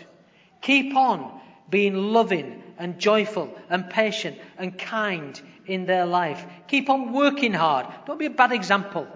Keep 0.60 0.94
on 0.94 1.40
being 1.70 2.12
loving 2.12 2.62
and 2.78 2.98
joyful 2.98 3.54
and 3.68 3.90
patient 3.90 4.38
and 4.56 4.78
kind 4.78 5.40
in 5.66 5.86
their 5.86 6.06
life. 6.06 6.44
Keep 6.68 6.90
on 6.90 7.12
working 7.12 7.52
hard. 7.52 7.86
Don't 8.06 8.18
be 8.18 8.26
a 8.26 8.30
bad 8.30 8.52
example. 8.52 9.06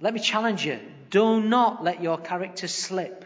Let 0.00 0.14
me 0.14 0.20
challenge 0.20 0.64
you. 0.64 0.80
Do 1.10 1.40
not 1.40 1.84
let 1.84 2.02
your 2.02 2.18
character 2.18 2.68
slip. 2.68 3.24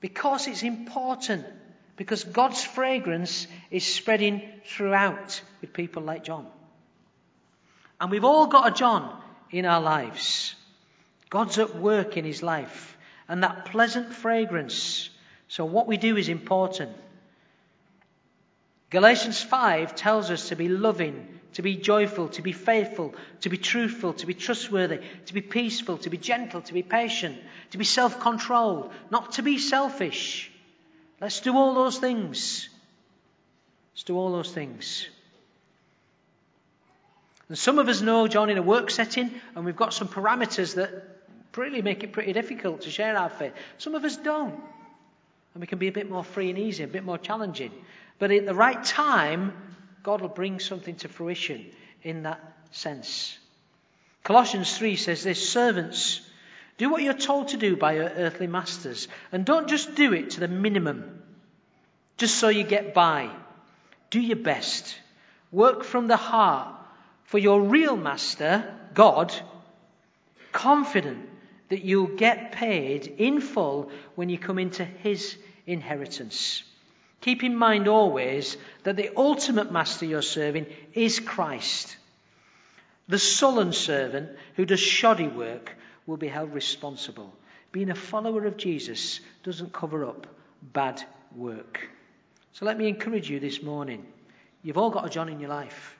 Because 0.00 0.46
it's 0.46 0.62
important. 0.62 1.46
Because 1.96 2.24
God's 2.24 2.62
fragrance 2.62 3.46
is 3.70 3.86
spreading 3.86 4.42
throughout 4.66 5.40
with 5.60 5.72
people 5.72 6.02
like 6.02 6.24
John. 6.24 6.46
And 8.00 8.10
we've 8.10 8.24
all 8.24 8.46
got 8.46 8.68
a 8.68 8.74
John 8.74 9.20
in 9.50 9.64
our 9.64 9.80
lives. 9.80 10.54
God's 11.30 11.58
at 11.58 11.76
work 11.76 12.16
in 12.16 12.24
his 12.24 12.42
life. 12.42 12.96
And 13.32 13.42
that 13.44 13.64
pleasant 13.64 14.12
fragrance. 14.12 15.08
So 15.48 15.64
what 15.64 15.86
we 15.86 15.96
do 15.96 16.18
is 16.18 16.28
important. 16.28 16.94
Galatians 18.90 19.40
5 19.40 19.94
tells 19.94 20.30
us 20.30 20.50
to 20.50 20.54
be 20.54 20.68
loving, 20.68 21.40
to 21.54 21.62
be 21.62 21.76
joyful, 21.76 22.28
to 22.28 22.42
be 22.42 22.52
faithful, 22.52 23.14
to 23.40 23.48
be 23.48 23.56
truthful, 23.56 24.12
to 24.12 24.26
be 24.26 24.34
trustworthy, 24.34 25.00
to 25.24 25.32
be 25.32 25.40
peaceful, 25.40 25.96
to 25.96 26.10
be 26.10 26.18
gentle, 26.18 26.60
to 26.60 26.74
be 26.74 26.82
patient, 26.82 27.38
to 27.70 27.78
be 27.78 27.86
self 27.86 28.20
controlled, 28.20 28.92
not 29.10 29.32
to 29.32 29.42
be 29.42 29.56
selfish. 29.56 30.52
Let's 31.18 31.40
do 31.40 31.56
all 31.56 31.72
those 31.72 31.96
things. 31.96 32.68
Let's 33.94 34.02
do 34.02 34.14
all 34.14 34.30
those 34.32 34.52
things. 34.52 35.08
And 37.48 37.56
some 37.56 37.78
of 37.78 37.88
us 37.88 38.02
know 38.02 38.28
John 38.28 38.50
in 38.50 38.58
a 38.58 38.62
work 38.62 38.90
setting, 38.90 39.30
and 39.54 39.64
we've 39.64 39.74
got 39.74 39.94
some 39.94 40.08
parameters 40.08 40.74
that 40.74 41.21
really 41.56 41.82
make 41.82 42.02
it 42.02 42.12
pretty 42.12 42.32
difficult 42.32 42.82
to 42.82 42.90
share 42.90 43.16
our 43.16 43.28
faith. 43.28 43.52
Some 43.78 43.94
of 43.94 44.04
us 44.04 44.16
don't. 44.16 44.54
And 45.54 45.60
we 45.60 45.66
can 45.66 45.78
be 45.78 45.88
a 45.88 45.92
bit 45.92 46.10
more 46.10 46.24
free 46.24 46.50
and 46.50 46.58
easy, 46.58 46.82
a 46.82 46.88
bit 46.88 47.04
more 47.04 47.18
challenging. 47.18 47.72
But 48.18 48.30
at 48.30 48.46
the 48.46 48.54
right 48.54 48.82
time, 48.82 49.52
God 50.02 50.20
will 50.20 50.28
bring 50.28 50.60
something 50.60 50.96
to 50.96 51.08
fruition 51.08 51.66
in 52.02 52.22
that 52.22 52.40
sense. 52.70 53.38
Colossians 54.24 54.76
3 54.76 54.96
says 54.96 55.22
this 55.22 55.50
Servants, 55.50 56.20
do 56.78 56.88
what 56.88 57.02
you're 57.02 57.12
told 57.12 57.48
to 57.48 57.56
do 57.56 57.76
by 57.76 57.94
your 57.94 58.08
earthly 58.08 58.46
masters, 58.46 59.08
and 59.30 59.44
don't 59.44 59.68
just 59.68 59.94
do 59.94 60.12
it 60.12 60.30
to 60.30 60.40
the 60.40 60.48
minimum, 60.48 61.22
just 62.16 62.36
so 62.36 62.48
you 62.48 62.64
get 62.64 62.94
by. 62.94 63.30
Do 64.10 64.20
your 64.20 64.36
best. 64.36 64.96
Work 65.50 65.84
from 65.84 66.06
the 66.06 66.16
heart 66.16 66.74
for 67.24 67.38
your 67.38 67.60
real 67.60 67.96
master, 67.96 68.74
God, 68.94 69.32
confident 70.52 71.28
that 71.72 71.86
you'll 71.86 72.18
get 72.18 72.52
paid 72.52 73.06
in 73.16 73.40
full 73.40 73.90
when 74.14 74.28
you 74.28 74.36
come 74.36 74.58
into 74.58 74.84
his 74.84 75.38
inheritance. 75.66 76.62
Keep 77.22 77.44
in 77.44 77.56
mind 77.56 77.88
always 77.88 78.58
that 78.82 78.96
the 78.96 79.08
ultimate 79.16 79.72
master 79.72 80.04
you're 80.04 80.20
serving 80.20 80.66
is 80.92 81.18
Christ. 81.18 81.96
The 83.08 83.18
sullen 83.18 83.72
servant 83.72 84.36
who 84.56 84.66
does 84.66 84.80
shoddy 84.80 85.28
work 85.28 85.74
will 86.06 86.18
be 86.18 86.28
held 86.28 86.52
responsible. 86.52 87.32
Being 87.72 87.88
a 87.88 87.94
follower 87.94 88.44
of 88.44 88.58
Jesus 88.58 89.20
doesn't 89.42 89.72
cover 89.72 90.04
up 90.04 90.26
bad 90.74 91.02
work. 91.34 91.88
So 92.52 92.66
let 92.66 92.76
me 92.76 92.86
encourage 92.86 93.30
you 93.30 93.40
this 93.40 93.62
morning. 93.62 94.04
You've 94.62 94.76
all 94.76 94.90
got 94.90 95.06
a 95.06 95.08
John 95.08 95.30
in 95.30 95.40
your 95.40 95.48
life. 95.48 95.96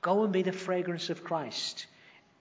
Go 0.00 0.24
and 0.24 0.32
be 0.32 0.40
the 0.40 0.52
fragrance 0.52 1.10
of 1.10 1.22
Christ 1.22 1.84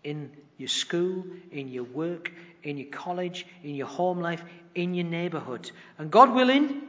in 0.08 0.32
your 0.58 0.70
school, 0.70 1.26
in 1.52 1.68
your 1.68 1.84
work, 1.84 2.32
in 2.64 2.78
your 2.78 2.88
college, 2.90 3.46
in 3.62 3.76
your 3.76 3.88
home 3.88 4.22
life, 4.22 4.42
in 4.74 4.94
your 4.94 5.06
neighborhood. 5.06 5.70
And 5.98 6.10
God 6.10 6.34
willing, 6.34 6.82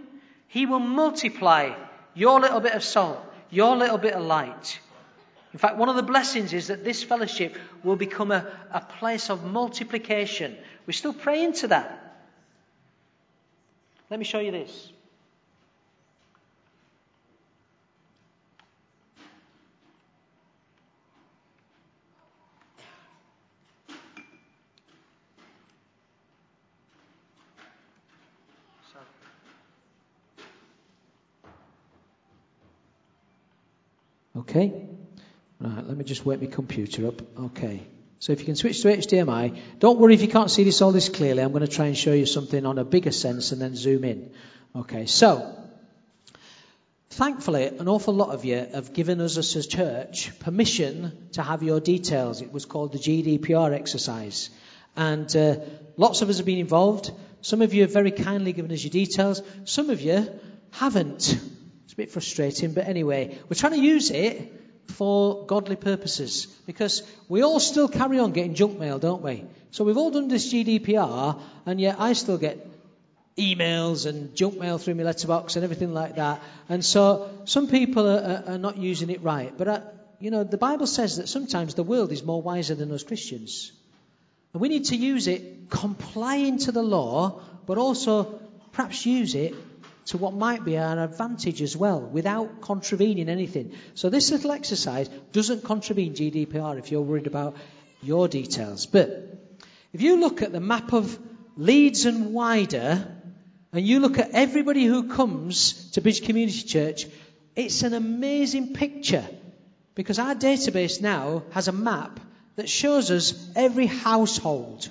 he 0.47 0.67
will 0.67 0.79
multiply 0.79 1.75
your 2.15 2.41
little 2.41 2.61
bit 2.61 2.75
of 2.75 2.85
salt, 2.85 3.19
your 3.51 3.77
little 3.77 3.99
bit 3.99 4.15
of 4.15 4.25
light. 4.25 4.79
In 5.53 5.59
fact, 5.59 5.77
one 5.77 5.89
of 5.89 5.97
the 5.97 6.03
blessings 6.03 6.53
is 6.53 6.69
that 6.69 6.85
this 6.85 7.03
fellowship 7.03 7.57
will 7.83 7.97
become 7.97 8.31
a, 8.31 8.47
a 8.71 8.81
place 8.81 9.31
of 9.31 9.45
multiplication. 9.45 10.57
We're 10.87 10.93
still 10.93 11.13
praying 11.13 11.55
to 11.55 11.69
that. 11.69 12.25
Let 14.11 14.21
me 14.21 14.25
show 14.25 14.39
you 14.39 14.53
this. 14.53 14.93
Okay. 34.49 34.73
Right, 35.61 35.87
let 35.87 35.97
me 35.97 36.05
just 36.05 36.25
wake 36.25 36.41
my 36.41 36.47
computer 36.47 37.07
up. 37.09 37.21
Okay. 37.39 37.83
So 38.19 38.33
if 38.33 38.41
you 38.41 38.47
can 38.47 38.57
switch 38.57 38.81
to 38.83 38.89
HDMI, 38.89 39.59
don't 39.79 39.99
worry 39.99 40.15
if 40.15 40.23
you 40.23 40.29
can't 40.29 40.51
see 40.51 40.65
this 40.65 40.81
all 40.81 40.91
this 40.91 41.11
clearly. 41.11 41.43
I'm 41.43 41.53
going 41.53 41.67
to 41.67 41.69
try 41.69 41.87
and 41.87 41.97
show 41.97 42.13
you 42.13 42.25
something 42.25 42.65
on 42.65 42.79
a 42.79 42.85
bigger 42.85 43.13
sense 43.13 43.53
and 43.53 43.61
then 43.61 43.77
zoom 43.77 44.05
in. 44.05 44.31
Okay, 44.75 45.05
so 45.05 45.55
thankfully, 47.11 47.67
an 47.67 47.89
awful 47.89 48.15
lot 48.15 48.31
of 48.31 48.47
you 48.47 48.57
have 48.57 48.95
given 48.95 49.21
us 49.21 49.37
as 49.37 49.55
a 49.55 49.69
church 49.69 50.39
permission 50.41 51.29
to 51.33 51.43
have 51.43 51.63
your 51.63 51.79
details. 51.79 52.41
It 52.41 52.51
was 52.51 52.65
called 52.65 52.93
the 52.93 52.99
GDPR 52.99 53.75
exercise. 53.75 54.49
And 54.97 55.35
uh, 55.37 55.57
lots 55.99 56.23
of 56.23 56.31
us 56.31 56.39
have 56.39 56.47
been 56.47 56.59
involved. 56.59 57.11
Some 57.43 57.61
of 57.61 57.75
you 57.75 57.83
have 57.83 57.93
very 57.93 58.13
kindly 58.13 58.55
given 58.55 58.73
us 58.73 58.83
your 58.83 58.93
details. 58.93 59.43
Some 59.65 59.91
of 59.91 60.01
you 60.01 60.29
haven't 60.71 61.39
bit 61.97 62.11
frustrating, 62.11 62.73
but 62.73 62.87
anyway, 62.87 63.39
we're 63.49 63.55
trying 63.55 63.73
to 63.73 63.81
use 63.81 64.11
it 64.11 64.53
for 64.89 65.47
godly 65.47 65.77
purposes 65.77 66.47
because 66.67 67.03
we 67.29 67.43
all 67.43 67.61
still 67.61 67.89
carry 67.89 68.19
on 68.19 68.33
getting 68.33 68.55
junk 68.55 68.79
mail, 68.79 68.99
don't 68.99 69.23
we? 69.23 69.45
So 69.71 69.85
we've 69.85 69.97
all 69.97 70.11
done 70.11 70.29
this 70.29 70.53
GDPR, 70.53 71.41
and 71.67 71.81
yet 71.81 71.97
I 71.99 72.15
still 72.15 72.39
get 72.39 72.67
emails 73.37 74.07
and 74.07 74.35
junk 74.35 74.59
mail 74.59 74.79
through 74.79 74.95
my 74.95 75.05
letterbox 75.05 75.57
and 75.57 75.65
everything 75.65 75.95
like 75.95 76.17
that. 76.17 76.43
And 76.69 76.85
so 76.85 77.31
some 77.45 77.69
people 77.69 78.09
are, 78.09 78.45
are, 78.47 78.59
not 78.59 78.77
using 78.77 79.11
it 79.11 79.23
right. 79.23 79.57
But, 79.57 79.69
uh, 79.69 79.81
you 80.19 80.31
know, 80.31 80.43
the 80.43 80.59
Bible 80.59 80.87
says 80.87 81.19
that 81.19 81.29
sometimes 81.29 81.75
the 81.75 81.85
world 81.85 82.11
is 82.11 82.25
more 82.25 82.43
wiser 82.43 82.75
than 82.75 82.91
us 82.91 83.05
Christians. 83.05 83.73
And 84.53 84.61
we 84.61 84.69
need 84.69 84.87
to 84.87 84.97
use 84.97 85.29
it 85.29 85.71
complying 85.71 86.59
to 86.61 86.73
the 86.73 86.83
law, 86.83 87.41
but 87.67 87.79
also 87.79 88.41
perhaps 88.73 89.07
use 89.07 89.35
it 89.35 89.55
to 90.09 90.19
what 90.19 90.35
might 90.35 90.65
be 90.65 90.77
an 90.77 90.99
advantage 90.99 91.61
as 91.63 91.77
well 91.77 92.01
without 92.01 92.61
contravening 92.61 93.29
anything. 93.29 93.73
So 93.95 94.09
this 94.09 94.31
little 94.31 94.53
exercise 94.53 95.09
doesn't 95.33 95.65
contravene 95.65 96.15
GDPR 96.15 96.79
if 96.79 96.91
you're 96.91 97.03
worried 97.03 97.27
about 97.27 97.57
your 98.03 98.27
details. 98.29 98.87
But 98.87 99.09
if 99.93 100.01
you 100.01 100.19
look 100.19 100.43
at 100.43 100.53
the 100.53 100.61
map 100.61 100.93
of 100.93 101.19
Leeds 101.57 102.07
and 102.07 102.33
wider, 102.33 103.07
and 103.73 103.87
you 103.87 104.01
look 104.01 104.19
at 104.19 104.31
everybody 104.33 104.85
who 104.85 105.09
comes 105.09 105.91
to 105.91 106.01
Bridge 106.01 106.23
Community 106.23 106.63
Church, 106.63 107.07
it's 107.55 107.83
an 107.83 107.93
amazing 107.93 108.75
picture 108.75 109.27
because 109.95 110.19
our 110.19 110.35
database 110.35 111.03
now 111.03 111.43
has 111.51 111.69
a 111.69 111.73
map 111.73 112.21
that 112.57 112.69
shows 112.69 113.11
us 113.11 113.51
every 113.57 113.87
household. 113.87 114.91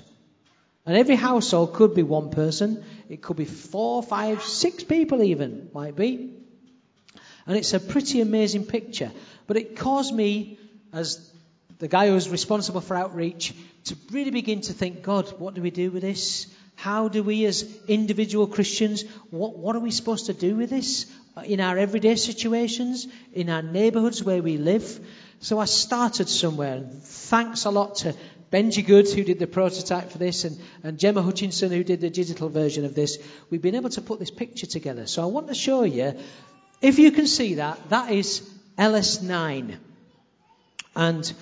And 0.88 0.96
every 0.96 1.16
household 1.16 1.74
could 1.74 1.94
be 1.94 2.02
one 2.02 2.30
person, 2.30 2.82
it 3.10 3.20
could 3.20 3.36
be 3.36 3.44
four, 3.44 4.02
five, 4.02 4.42
six 4.42 4.82
people, 4.82 5.22
even, 5.22 5.68
might 5.74 5.94
be. 5.94 6.32
And 7.46 7.58
it's 7.58 7.74
a 7.74 7.80
pretty 7.80 8.22
amazing 8.22 8.64
picture. 8.64 9.12
But 9.46 9.58
it 9.58 9.76
caused 9.76 10.14
me, 10.14 10.58
as 10.94 11.30
the 11.78 11.88
guy 11.88 12.08
who's 12.08 12.30
responsible 12.30 12.80
for 12.80 12.96
outreach, 12.96 13.54
to 13.84 13.96
really 14.12 14.30
begin 14.30 14.62
to 14.62 14.72
think 14.72 15.02
God, 15.02 15.38
what 15.38 15.52
do 15.52 15.60
we 15.60 15.70
do 15.70 15.90
with 15.90 16.00
this? 16.00 16.46
How 16.74 17.08
do 17.08 17.22
we, 17.22 17.44
as 17.44 17.68
individual 17.86 18.46
Christians, 18.46 19.04
what, 19.28 19.58
what 19.58 19.76
are 19.76 19.80
we 19.80 19.90
supposed 19.90 20.26
to 20.26 20.32
do 20.32 20.56
with 20.56 20.70
this 20.70 21.04
in 21.44 21.60
our 21.60 21.76
everyday 21.76 22.16
situations, 22.16 23.06
in 23.34 23.50
our 23.50 23.60
neighborhoods 23.60 24.24
where 24.24 24.42
we 24.42 24.56
live? 24.56 25.06
So 25.40 25.58
I 25.58 25.66
started 25.66 26.30
somewhere. 26.30 26.76
And 26.76 27.02
thanks 27.02 27.66
a 27.66 27.70
lot 27.70 27.96
to 27.96 28.14
Benji 28.50 28.86
Goods, 28.86 29.12
who 29.12 29.24
did 29.24 29.38
the 29.38 29.46
prototype 29.46 30.10
for 30.10 30.18
this, 30.18 30.44
and, 30.44 30.58
and 30.82 30.98
Gemma 30.98 31.22
Hutchinson, 31.22 31.70
who 31.70 31.84
did 31.84 32.00
the 32.00 32.10
digital 32.10 32.48
version 32.48 32.84
of 32.84 32.94
this. 32.94 33.18
We've 33.50 33.60
been 33.60 33.74
able 33.74 33.90
to 33.90 34.00
put 34.00 34.18
this 34.18 34.30
picture 34.30 34.66
together. 34.66 35.06
So 35.06 35.22
I 35.22 35.26
want 35.26 35.48
to 35.48 35.54
show 35.54 35.82
you, 35.82 36.14
if 36.80 36.98
you 36.98 37.12
can 37.12 37.26
see 37.26 37.54
that, 37.54 37.90
that 37.90 38.10
is 38.10 38.48
LS9. 38.78 39.76
And 40.96 41.32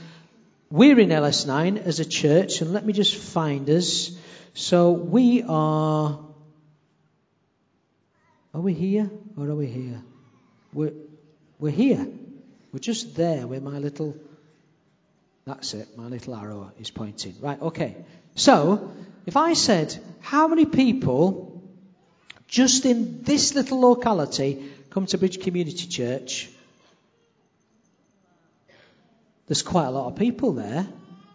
we're 0.70 0.98
in 0.98 1.10
LS9 1.10 1.80
as 1.84 2.00
a 2.00 2.04
church, 2.04 2.60
and 2.60 2.72
let 2.72 2.84
me 2.84 2.92
just 2.92 3.14
find 3.14 3.70
us. 3.70 4.10
So 4.54 4.90
we 4.90 5.44
are. 5.46 6.18
Are 8.52 8.60
we 8.60 8.72
here 8.72 9.10
or 9.36 9.44
are 9.50 9.54
we 9.54 9.66
here? 9.66 10.02
We're, 10.72 10.94
we're 11.58 11.70
here. 11.70 12.08
We're 12.72 12.78
just 12.80 13.14
there 13.14 13.46
where 13.46 13.60
my 13.60 13.78
little. 13.78 14.16
That's 15.46 15.74
it, 15.74 15.96
my 15.96 16.08
little 16.08 16.34
arrow 16.34 16.72
is 16.80 16.90
pointing. 16.90 17.36
Right, 17.40 17.62
okay. 17.62 17.94
So, 18.34 18.90
if 19.26 19.36
I 19.36 19.52
said, 19.52 19.96
how 20.20 20.48
many 20.48 20.66
people 20.66 21.62
just 22.48 22.84
in 22.84 23.22
this 23.22 23.54
little 23.54 23.80
locality 23.80 24.68
come 24.90 25.06
to 25.06 25.18
Bridge 25.18 25.40
Community 25.40 25.86
Church? 25.86 26.50
There's 29.46 29.62
quite 29.62 29.86
a 29.86 29.90
lot 29.92 30.08
of 30.08 30.16
people 30.16 30.52
there. 30.54 30.84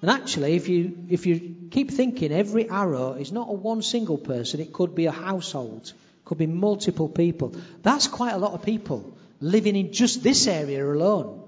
And 0.02 0.10
actually, 0.10 0.56
if 0.56 0.68
you, 0.68 1.06
if 1.10 1.26
you 1.26 1.56
keep 1.72 1.92
thinking, 1.92 2.34
every 2.34 2.70
arrow 2.70 3.14
is 3.14 3.32
not 3.32 3.48
a 3.48 3.54
one 3.54 3.82
single 3.82 4.18
person, 4.18 4.60
it 4.60 4.74
could 4.74 4.94
be 4.94 5.06
a 5.06 5.12
household, 5.12 5.94
could 6.26 6.38
be 6.38 6.48
multiple 6.48 7.08
people. 7.08 7.56
That's 7.82 8.10
quite 8.10 8.34
a 8.34 8.38
lot 8.38 8.52
of 8.52 8.64
people 8.64 9.18
living 9.40 9.78
in 9.78 9.94
just 9.94 10.22
this 10.22 10.48
area 10.48 10.86
alone. 10.86 11.44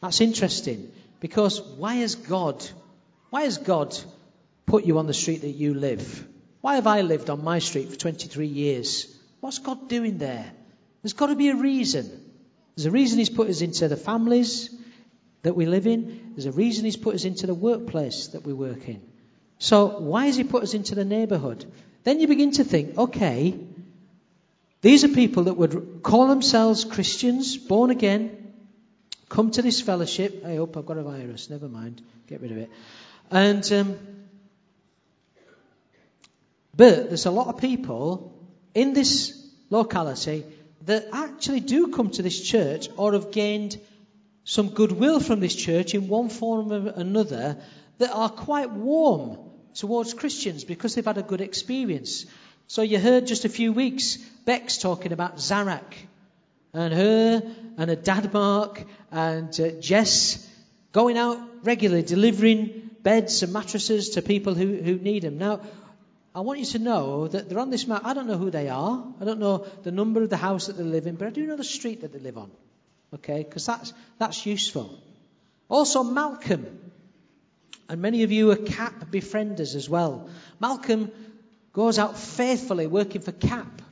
That's 0.00 0.20
interesting 0.20 0.90
because 1.20 1.60
why 1.60 1.96
has 1.96 2.14
God, 2.14 2.64
why 3.30 3.42
has 3.42 3.58
God 3.58 3.96
put 4.66 4.84
you 4.84 4.98
on 4.98 5.06
the 5.06 5.14
street 5.14 5.42
that 5.42 5.50
you 5.50 5.74
live? 5.74 6.26
Why 6.60 6.76
have 6.76 6.86
I 6.86 7.02
lived 7.02 7.30
on 7.30 7.44
my 7.44 7.58
street 7.58 7.90
for 7.90 7.96
23 7.96 8.46
years? 8.46 9.14
What's 9.40 9.58
God 9.58 9.88
doing 9.88 10.18
there? 10.18 10.50
There's 11.02 11.12
got 11.12 11.28
to 11.28 11.36
be 11.36 11.48
a 11.48 11.56
reason. 11.56 12.24
There's 12.76 12.86
a 12.86 12.90
reason 12.90 13.18
He's 13.18 13.30
put 13.30 13.48
us 13.48 13.60
into 13.60 13.88
the 13.88 13.96
families 13.96 14.70
that 15.42 15.54
we 15.54 15.66
live 15.66 15.86
in. 15.86 16.32
There's 16.34 16.46
a 16.46 16.52
reason 16.52 16.84
He's 16.84 16.96
put 16.96 17.14
us 17.14 17.24
into 17.24 17.46
the 17.46 17.54
workplace 17.54 18.28
that 18.28 18.44
we 18.44 18.52
work 18.52 18.88
in. 18.88 19.02
So 19.58 19.98
why 20.00 20.26
has 20.26 20.36
He 20.36 20.44
put 20.44 20.62
us 20.62 20.74
into 20.74 20.94
the 20.94 21.04
neighborhood? 21.04 21.64
Then 22.04 22.20
you 22.20 22.28
begin 22.28 22.52
to 22.52 22.64
think, 22.64 22.96
okay, 22.98 23.58
these 24.80 25.04
are 25.04 25.08
people 25.08 25.44
that 25.44 25.54
would 25.54 26.00
call 26.02 26.28
themselves 26.28 26.84
Christians, 26.84 27.56
born 27.56 27.90
again, 27.90 28.47
come 29.28 29.50
to 29.52 29.62
this 29.62 29.80
fellowship. 29.80 30.44
I 30.44 30.56
hope 30.56 30.76
I've 30.76 30.86
got 30.86 30.98
a 30.98 31.02
virus. 31.02 31.50
Never 31.50 31.68
mind. 31.68 32.02
Get 32.26 32.40
rid 32.40 32.52
of 32.52 32.58
it. 32.58 32.70
And, 33.30 33.72
um, 33.72 33.98
but 36.74 37.08
there's 37.08 37.26
a 37.26 37.30
lot 37.30 37.48
of 37.48 37.60
people 37.60 38.34
in 38.74 38.94
this 38.94 39.34
locality 39.70 40.44
that 40.86 41.08
actually 41.12 41.60
do 41.60 41.88
come 41.88 42.10
to 42.10 42.22
this 42.22 42.40
church 42.40 42.88
or 42.96 43.12
have 43.12 43.30
gained 43.30 43.78
some 44.44 44.70
goodwill 44.70 45.20
from 45.20 45.40
this 45.40 45.54
church 45.54 45.94
in 45.94 46.08
one 46.08 46.30
form 46.30 46.72
or 46.72 46.92
another 46.96 47.58
that 47.98 48.10
are 48.10 48.30
quite 48.30 48.70
warm 48.70 49.38
towards 49.74 50.14
Christians 50.14 50.64
because 50.64 50.94
they've 50.94 51.04
had 51.04 51.18
a 51.18 51.22
good 51.22 51.40
experience. 51.40 52.24
So 52.66 52.82
you 52.82 52.98
heard 52.98 53.26
just 53.26 53.44
a 53.44 53.48
few 53.48 53.72
weeks 53.72 54.16
Beck's 54.44 54.78
talking 54.78 55.12
about 55.12 55.36
Zarach 55.36 55.94
and 56.72 56.94
her 56.94 57.42
and 57.76 57.90
her 57.90 57.96
dad 57.96 58.32
Mark 58.32 58.84
and 59.10 59.58
uh, 59.60 59.70
Jess 59.80 60.46
going 60.92 61.16
out 61.18 61.38
regularly 61.64 62.02
delivering 62.02 62.90
beds 63.02 63.42
and 63.42 63.52
mattresses 63.52 64.10
to 64.10 64.22
people 64.22 64.54
who, 64.54 64.76
who 64.76 64.96
need 64.96 65.22
them. 65.22 65.38
Now, 65.38 65.60
I 66.34 66.40
want 66.40 66.60
you 66.60 66.66
to 66.66 66.78
know 66.78 67.28
that 67.28 67.48
they're 67.48 67.58
on 67.58 67.70
this 67.70 67.86
map. 67.86 68.02
I 68.04 68.14
don't 68.14 68.26
know 68.26 68.36
who 68.36 68.50
they 68.50 68.68
are. 68.68 69.04
I 69.20 69.24
don't 69.24 69.40
know 69.40 69.66
the 69.82 69.90
number 69.90 70.22
of 70.22 70.30
the 70.30 70.36
house 70.36 70.66
that 70.66 70.76
they 70.76 70.84
live 70.84 71.06
in, 71.06 71.16
but 71.16 71.26
I 71.26 71.30
do 71.30 71.46
know 71.46 71.56
the 71.56 71.64
street 71.64 72.02
that 72.02 72.12
they 72.12 72.18
live 72.18 72.38
on. 72.38 72.50
Okay, 73.14 73.42
because 73.42 73.64
that's, 73.66 73.92
that's 74.18 74.44
useful. 74.44 74.98
Also, 75.68 76.02
Malcolm. 76.02 76.66
And 77.88 78.02
many 78.02 78.22
of 78.22 78.32
you 78.32 78.50
are 78.50 78.56
CAP 78.56 79.10
befrienders 79.10 79.74
as 79.74 79.88
well. 79.88 80.28
Malcolm 80.60 81.10
goes 81.72 81.98
out 81.98 82.18
faithfully 82.18 82.86
working 82.86 83.22
for 83.22 83.32
CAP, 83.32 83.82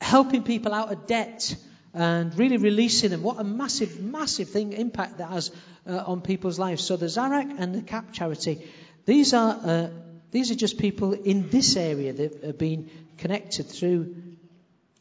helping 0.00 0.42
people 0.42 0.72
out 0.72 0.90
of 0.90 1.06
debt 1.06 1.54
and 1.94 2.36
really 2.38 2.56
releasing 2.56 3.10
them. 3.10 3.22
What 3.22 3.38
a 3.38 3.44
massive, 3.44 4.00
massive 4.00 4.50
thing, 4.50 4.72
impact 4.72 5.18
that 5.18 5.30
has 5.30 5.50
uh, 5.86 6.04
on 6.06 6.20
people's 6.20 6.58
lives. 6.58 6.84
So 6.84 6.96
the 6.96 7.06
Zarach 7.06 7.54
and 7.58 7.74
the 7.74 7.82
CAP 7.82 8.12
charity, 8.12 8.68
these 9.04 9.34
are, 9.34 9.60
uh, 9.64 9.88
these 10.30 10.50
are 10.50 10.54
just 10.54 10.78
people 10.78 11.12
in 11.12 11.48
this 11.50 11.76
area 11.76 12.12
that 12.12 12.44
have 12.44 12.58
been 12.58 12.90
connected 13.16 13.66
through 13.66 14.14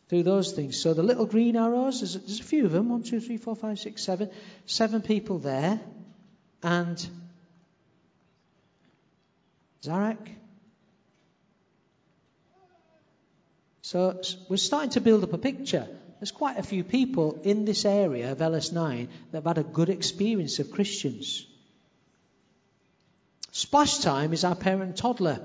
through 0.09 0.23
those 0.23 0.53
things. 0.53 0.79
So 0.79 0.93
the 0.93 1.03
little 1.03 1.25
green 1.25 1.57
arrows, 1.57 1.99
there's, 1.99 2.13
there's 2.13 2.39
a 2.39 2.43
few 2.43 2.65
of 2.65 2.71
them 2.71 2.89
one, 2.89 3.03
two, 3.03 3.19
three, 3.19 3.37
four, 3.37 3.55
five, 3.55 3.77
six, 3.77 4.03
seven. 4.03 4.29
Seven 4.65 5.01
people 5.01 5.39
there. 5.39 5.79
And 6.63 7.09
Zarach. 9.83 10.29
So 13.81 14.21
we're 14.49 14.57
starting 14.57 14.91
to 14.91 15.01
build 15.01 15.23
up 15.23 15.33
a 15.33 15.37
picture. 15.37 15.87
There's 16.19 16.31
quite 16.31 16.57
a 16.57 16.63
few 16.63 16.83
people 16.83 17.41
in 17.43 17.65
this 17.65 17.85
area 17.85 18.31
of 18.31 18.39
LS9 18.39 19.07
that 19.31 19.37
have 19.37 19.45
had 19.45 19.57
a 19.59 19.63
good 19.63 19.89
experience 19.89 20.59
of 20.59 20.71
Christians. 20.71 21.45
Splash 23.51 23.99
Time 23.99 24.33
is 24.33 24.43
our 24.43 24.55
parent 24.55 24.97
toddler 24.97 25.39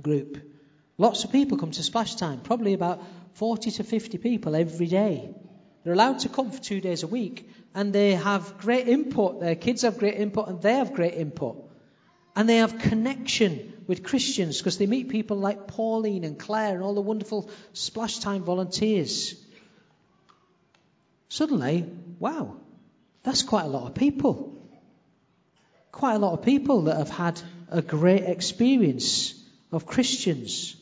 group. 0.00 0.38
Lots 0.98 1.24
of 1.24 1.32
people 1.32 1.56
come 1.56 1.70
to 1.70 1.82
Splash 1.82 2.16
Time, 2.16 2.40
probably 2.40 2.74
about 2.74 3.02
40 3.34 3.70
to 3.72 3.84
50 3.84 4.18
people 4.18 4.54
every 4.54 4.86
day. 4.86 5.34
They're 5.82 5.94
allowed 5.94 6.20
to 6.20 6.28
come 6.28 6.50
for 6.50 6.62
two 6.62 6.82
days 6.82 7.02
a 7.02 7.06
week, 7.06 7.48
and 7.74 7.90
they 7.92 8.12
have 8.12 8.58
great 8.58 8.86
input. 8.86 9.40
Their 9.40 9.54
kids 9.54 9.82
have 9.82 9.96
great 9.96 10.16
input, 10.16 10.48
and 10.48 10.60
they 10.60 10.74
have 10.74 10.92
great 10.92 11.14
input. 11.14 11.70
And 12.36 12.48
they 12.48 12.58
have 12.58 12.78
connection 12.78 13.72
with 13.86 14.02
Christians 14.02 14.58
because 14.58 14.76
they 14.76 14.86
meet 14.86 15.08
people 15.08 15.38
like 15.38 15.66
Pauline 15.66 16.24
and 16.24 16.38
Claire 16.38 16.74
and 16.74 16.82
all 16.82 16.94
the 16.94 17.00
wonderful 17.00 17.50
Splash 17.72 18.18
Time 18.18 18.42
volunteers. 18.42 19.39
Suddenly, 21.30 21.86
wow, 22.18 22.56
that's 23.22 23.44
quite 23.44 23.64
a 23.64 23.68
lot 23.68 23.86
of 23.86 23.94
people. 23.94 24.60
Quite 25.92 26.14
a 26.14 26.18
lot 26.18 26.32
of 26.32 26.44
people 26.44 26.82
that 26.82 26.96
have 26.96 27.08
had 27.08 27.40
a 27.70 27.80
great 27.80 28.24
experience 28.24 29.32
of 29.70 29.86
Christians. 29.86 30.74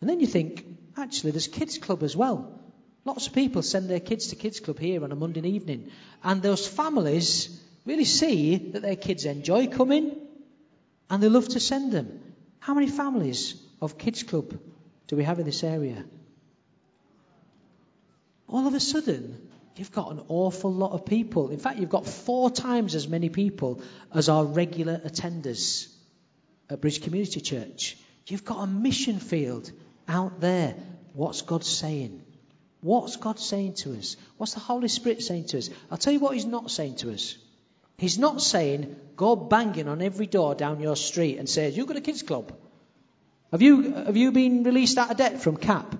And 0.00 0.08
then 0.08 0.20
you 0.20 0.26
think, 0.26 0.64
actually, 0.96 1.32
there's 1.32 1.48
kids 1.48 1.76
club 1.76 2.02
as 2.02 2.16
well. 2.16 2.58
Lots 3.04 3.26
of 3.26 3.34
people 3.34 3.62
send 3.62 3.90
their 3.90 4.00
kids 4.00 4.28
to 4.28 4.36
kids 4.36 4.58
club 4.58 4.78
here 4.78 5.04
on 5.04 5.12
a 5.12 5.16
Monday 5.16 5.46
evening, 5.46 5.90
and 6.24 6.40
those 6.40 6.66
families 6.66 7.60
really 7.84 8.04
see 8.04 8.56
that 8.56 8.80
their 8.80 8.96
kids 8.96 9.26
enjoy 9.26 9.66
coming, 9.66 10.16
and 11.10 11.22
they 11.22 11.28
love 11.28 11.48
to 11.48 11.60
send 11.60 11.92
them. 11.92 12.20
How 12.58 12.72
many 12.72 12.88
families 12.88 13.54
of 13.82 13.98
kids 13.98 14.22
club 14.22 14.58
do 15.08 15.16
we 15.16 15.24
have 15.24 15.38
in 15.38 15.44
this 15.44 15.62
area? 15.62 16.04
All 18.48 18.66
of 18.66 18.74
a 18.74 18.80
sudden, 18.80 19.48
you've 19.76 19.92
got 19.92 20.12
an 20.12 20.22
awful 20.28 20.72
lot 20.72 20.92
of 20.92 21.04
people. 21.04 21.50
In 21.50 21.58
fact, 21.58 21.78
you've 21.78 21.90
got 21.90 22.06
four 22.06 22.50
times 22.50 22.94
as 22.94 23.08
many 23.08 23.28
people 23.28 23.82
as 24.14 24.28
our 24.28 24.44
regular 24.44 24.98
attenders 24.98 25.92
at 26.70 26.80
Bridge 26.80 27.02
Community 27.02 27.40
Church. 27.40 27.96
You've 28.26 28.44
got 28.44 28.62
a 28.62 28.66
mission 28.66 29.18
field 29.18 29.70
out 30.08 30.40
there. 30.40 30.74
What's 31.12 31.42
God 31.42 31.64
saying? 31.64 32.22
What's 32.80 33.16
God 33.16 33.38
saying 33.38 33.74
to 33.74 33.96
us? 33.96 34.16
What's 34.36 34.54
the 34.54 34.60
Holy 34.60 34.88
Spirit 34.88 35.22
saying 35.22 35.46
to 35.46 35.58
us? 35.58 35.70
I'll 35.90 35.98
tell 35.98 36.12
you 36.12 36.20
what 36.20 36.34
He's 36.34 36.46
not 36.46 36.70
saying 36.70 36.96
to 36.96 37.12
us. 37.12 37.36
He's 37.98 38.18
not 38.18 38.42
saying, 38.42 38.94
go 39.16 39.34
banging 39.34 39.88
on 39.88 40.02
every 40.02 40.26
door 40.26 40.54
down 40.54 40.80
your 40.80 40.96
street 40.96 41.38
and 41.38 41.48
say, 41.48 41.70
You've 41.70 41.86
got 41.86 41.96
a 41.96 42.00
kids 42.00 42.22
club. 42.22 42.52
Have 43.50 43.62
you, 43.62 43.94
have 43.94 44.16
you 44.16 44.32
been 44.32 44.64
released 44.64 44.98
out 44.98 45.10
of 45.10 45.16
debt 45.16 45.40
from 45.40 45.56
CAP? 45.56 45.94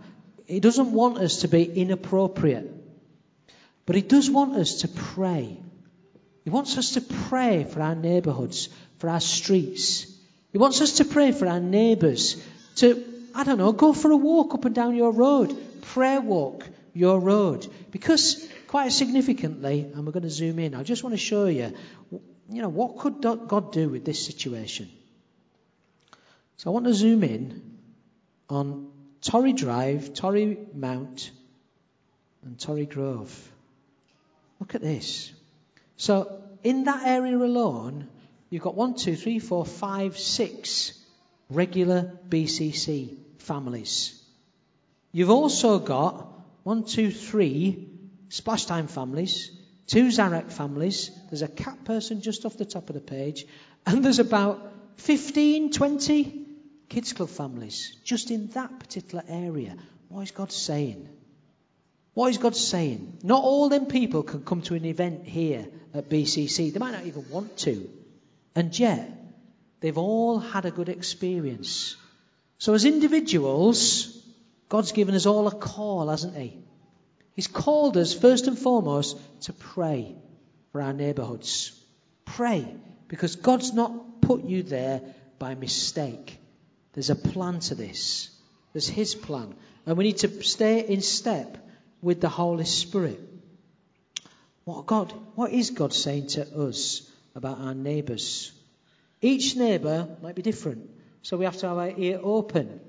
He 0.46 0.60
doesn't 0.60 0.92
want 0.92 1.18
us 1.18 1.40
to 1.40 1.48
be 1.48 1.64
inappropriate. 1.64 2.72
But 3.84 3.96
He 3.96 4.02
does 4.02 4.30
want 4.30 4.56
us 4.56 4.80
to 4.82 4.88
pray. 4.88 5.58
He 6.44 6.50
wants 6.50 6.78
us 6.78 6.92
to 6.94 7.00
pray 7.00 7.64
for 7.64 7.80
our 7.82 7.94
neighborhoods, 7.94 8.68
for 8.98 9.10
our 9.10 9.20
streets. 9.20 10.12
He 10.52 10.58
wants 10.58 10.80
us 10.80 10.92
to 10.98 11.04
pray 11.04 11.32
for 11.32 11.48
our 11.48 11.60
neighbors, 11.60 12.42
to, 12.76 13.04
I 13.34 13.44
don't 13.44 13.58
know, 13.58 13.72
go 13.72 13.92
for 13.92 14.10
a 14.10 14.16
walk 14.16 14.54
up 14.54 14.64
and 14.64 14.74
down 14.74 14.94
your 14.94 15.10
road, 15.12 15.56
prayer 15.82 16.20
walk 16.20 16.66
your 16.94 17.20
road. 17.20 17.66
Because, 17.90 18.48
quite 18.68 18.92
significantly, 18.92 19.80
and 19.80 20.06
we're 20.06 20.12
going 20.12 20.22
to 20.22 20.30
zoom 20.30 20.58
in, 20.60 20.74
I 20.74 20.82
just 20.82 21.02
want 21.02 21.14
to 21.14 21.18
show 21.18 21.46
you, 21.46 21.74
you 22.48 22.62
know, 22.62 22.68
what 22.68 22.98
could 22.98 23.20
God 23.20 23.72
do 23.72 23.88
with 23.88 24.04
this 24.04 24.24
situation? 24.24 24.88
So 26.58 26.70
I 26.70 26.72
want 26.72 26.86
to 26.86 26.94
zoom 26.94 27.22
in 27.24 27.78
on 28.48 28.92
Torre 29.26 29.52
Drive, 29.52 30.14
Torre 30.14 30.56
Mount, 30.72 31.32
and 32.44 32.58
Torre 32.60 32.84
Grove. 32.84 33.52
Look 34.60 34.76
at 34.76 34.80
this. 34.80 35.32
So, 35.96 36.42
in 36.62 36.84
that 36.84 37.04
area 37.04 37.36
alone, 37.36 38.08
you've 38.50 38.62
got 38.62 38.76
one, 38.76 38.94
two, 38.94 39.16
three, 39.16 39.40
four, 39.40 39.64
five, 39.64 40.16
six 40.16 40.92
regular 41.50 42.12
BCC 42.28 43.16
families. 43.38 44.22
You've 45.10 45.30
also 45.30 45.80
got 45.80 46.28
one, 46.62 46.84
two, 46.84 47.10
three 47.10 47.88
splash 48.28 48.66
time 48.66 48.86
families, 48.86 49.50
two 49.88 50.06
Zarach 50.06 50.52
families, 50.52 51.10
there's 51.30 51.42
a 51.42 51.48
CAP 51.48 51.84
person 51.84 52.20
just 52.20 52.44
off 52.44 52.56
the 52.56 52.64
top 52.64 52.90
of 52.90 52.94
the 52.94 53.00
page, 53.00 53.44
and 53.86 54.04
there's 54.04 54.20
about 54.20 54.72
15, 54.98 55.72
20 55.72 56.45
kids 56.88 57.12
club 57.12 57.28
families 57.28 57.96
just 58.04 58.30
in 58.30 58.48
that 58.48 58.78
particular 58.78 59.24
area. 59.28 59.76
What 60.08 60.22
is 60.22 60.30
God 60.30 60.52
saying? 60.52 61.08
What 62.14 62.30
is 62.30 62.38
God 62.38 62.56
saying? 62.56 63.18
Not 63.22 63.42
all 63.42 63.68
them 63.68 63.86
people 63.86 64.22
can 64.22 64.42
come 64.42 64.62
to 64.62 64.74
an 64.74 64.84
event 64.84 65.26
here 65.26 65.66
at 65.92 66.08
BCC. 66.08 66.72
They 66.72 66.78
might 66.78 66.92
not 66.92 67.04
even 67.04 67.28
want 67.30 67.58
to. 67.58 67.90
And 68.54 68.78
yet, 68.78 69.10
they've 69.80 69.98
all 69.98 70.38
had 70.38 70.64
a 70.64 70.70
good 70.70 70.88
experience. 70.88 71.96
So, 72.58 72.72
as 72.72 72.86
individuals, 72.86 74.18
God's 74.70 74.92
given 74.92 75.14
us 75.14 75.26
all 75.26 75.46
a 75.46 75.54
call, 75.54 76.08
hasn't 76.08 76.36
He? 76.36 76.58
He's 77.34 77.48
called 77.48 77.98
us, 77.98 78.14
first 78.14 78.46
and 78.46 78.58
foremost, 78.58 79.18
to 79.42 79.52
pray 79.52 80.16
for 80.72 80.80
our 80.80 80.94
neighbourhoods. 80.94 81.78
Pray, 82.24 82.66
because 83.08 83.36
God's 83.36 83.74
not 83.74 84.22
put 84.22 84.42
you 84.44 84.62
there 84.62 85.02
by 85.38 85.54
mistake. 85.54 86.38
There's 86.96 87.10
a 87.10 87.14
plan 87.14 87.60
to 87.60 87.74
this. 87.74 88.30
There's 88.72 88.88
His 88.88 89.14
plan. 89.14 89.54
And 89.84 89.98
we 89.98 90.04
need 90.04 90.16
to 90.18 90.42
stay 90.42 90.80
in 90.80 91.02
step 91.02 91.58
with 92.00 92.22
the 92.22 92.30
Holy 92.30 92.64
Spirit. 92.64 93.20
What 94.64 94.86
God, 94.86 95.12
what 95.34 95.52
is 95.52 95.70
God 95.70 95.92
saying 95.92 96.28
to 96.28 96.66
us 96.66 97.08
about 97.34 97.60
our 97.60 97.74
neighbours? 97.74 98.50
Each 99.20 99.56
neighbour 99.56 100.08
might 100.22 100.36
be 100.36 100.42
different, 100.42 100.88
so 101.20 101.36
we 101.36 101.44
have 101.44 101.58
to 101.58 101.68
have 101.68 101.76
our 101.76 101.92
ear 101.94 102.18
open. 102.22 102.80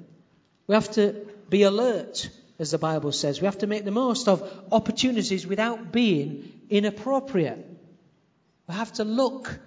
We 0.67 0.75
have 0.75 0.89
to 0.93 1.27
be 1.49 1.63
alert, 1.63 2.29
as 2.59 2.71
the 2.71 2.77
Bible 2.77 3.11
says. 3.11 3.41
We 3.41 3.45
have 3.45 3.57
to 3.57 3.67
make 3.67 3.83
the 3.83 3.91
most 3.91 4.29
of 4.29 4.49
opportunities 4.71 5.45
without 5.45 5.91
being 5.91 6.49
inappropriate. 6.69 7.65
We 8.69 8.73
have 8.73 8.93
to 8.93 9.03
look 9.03 9.59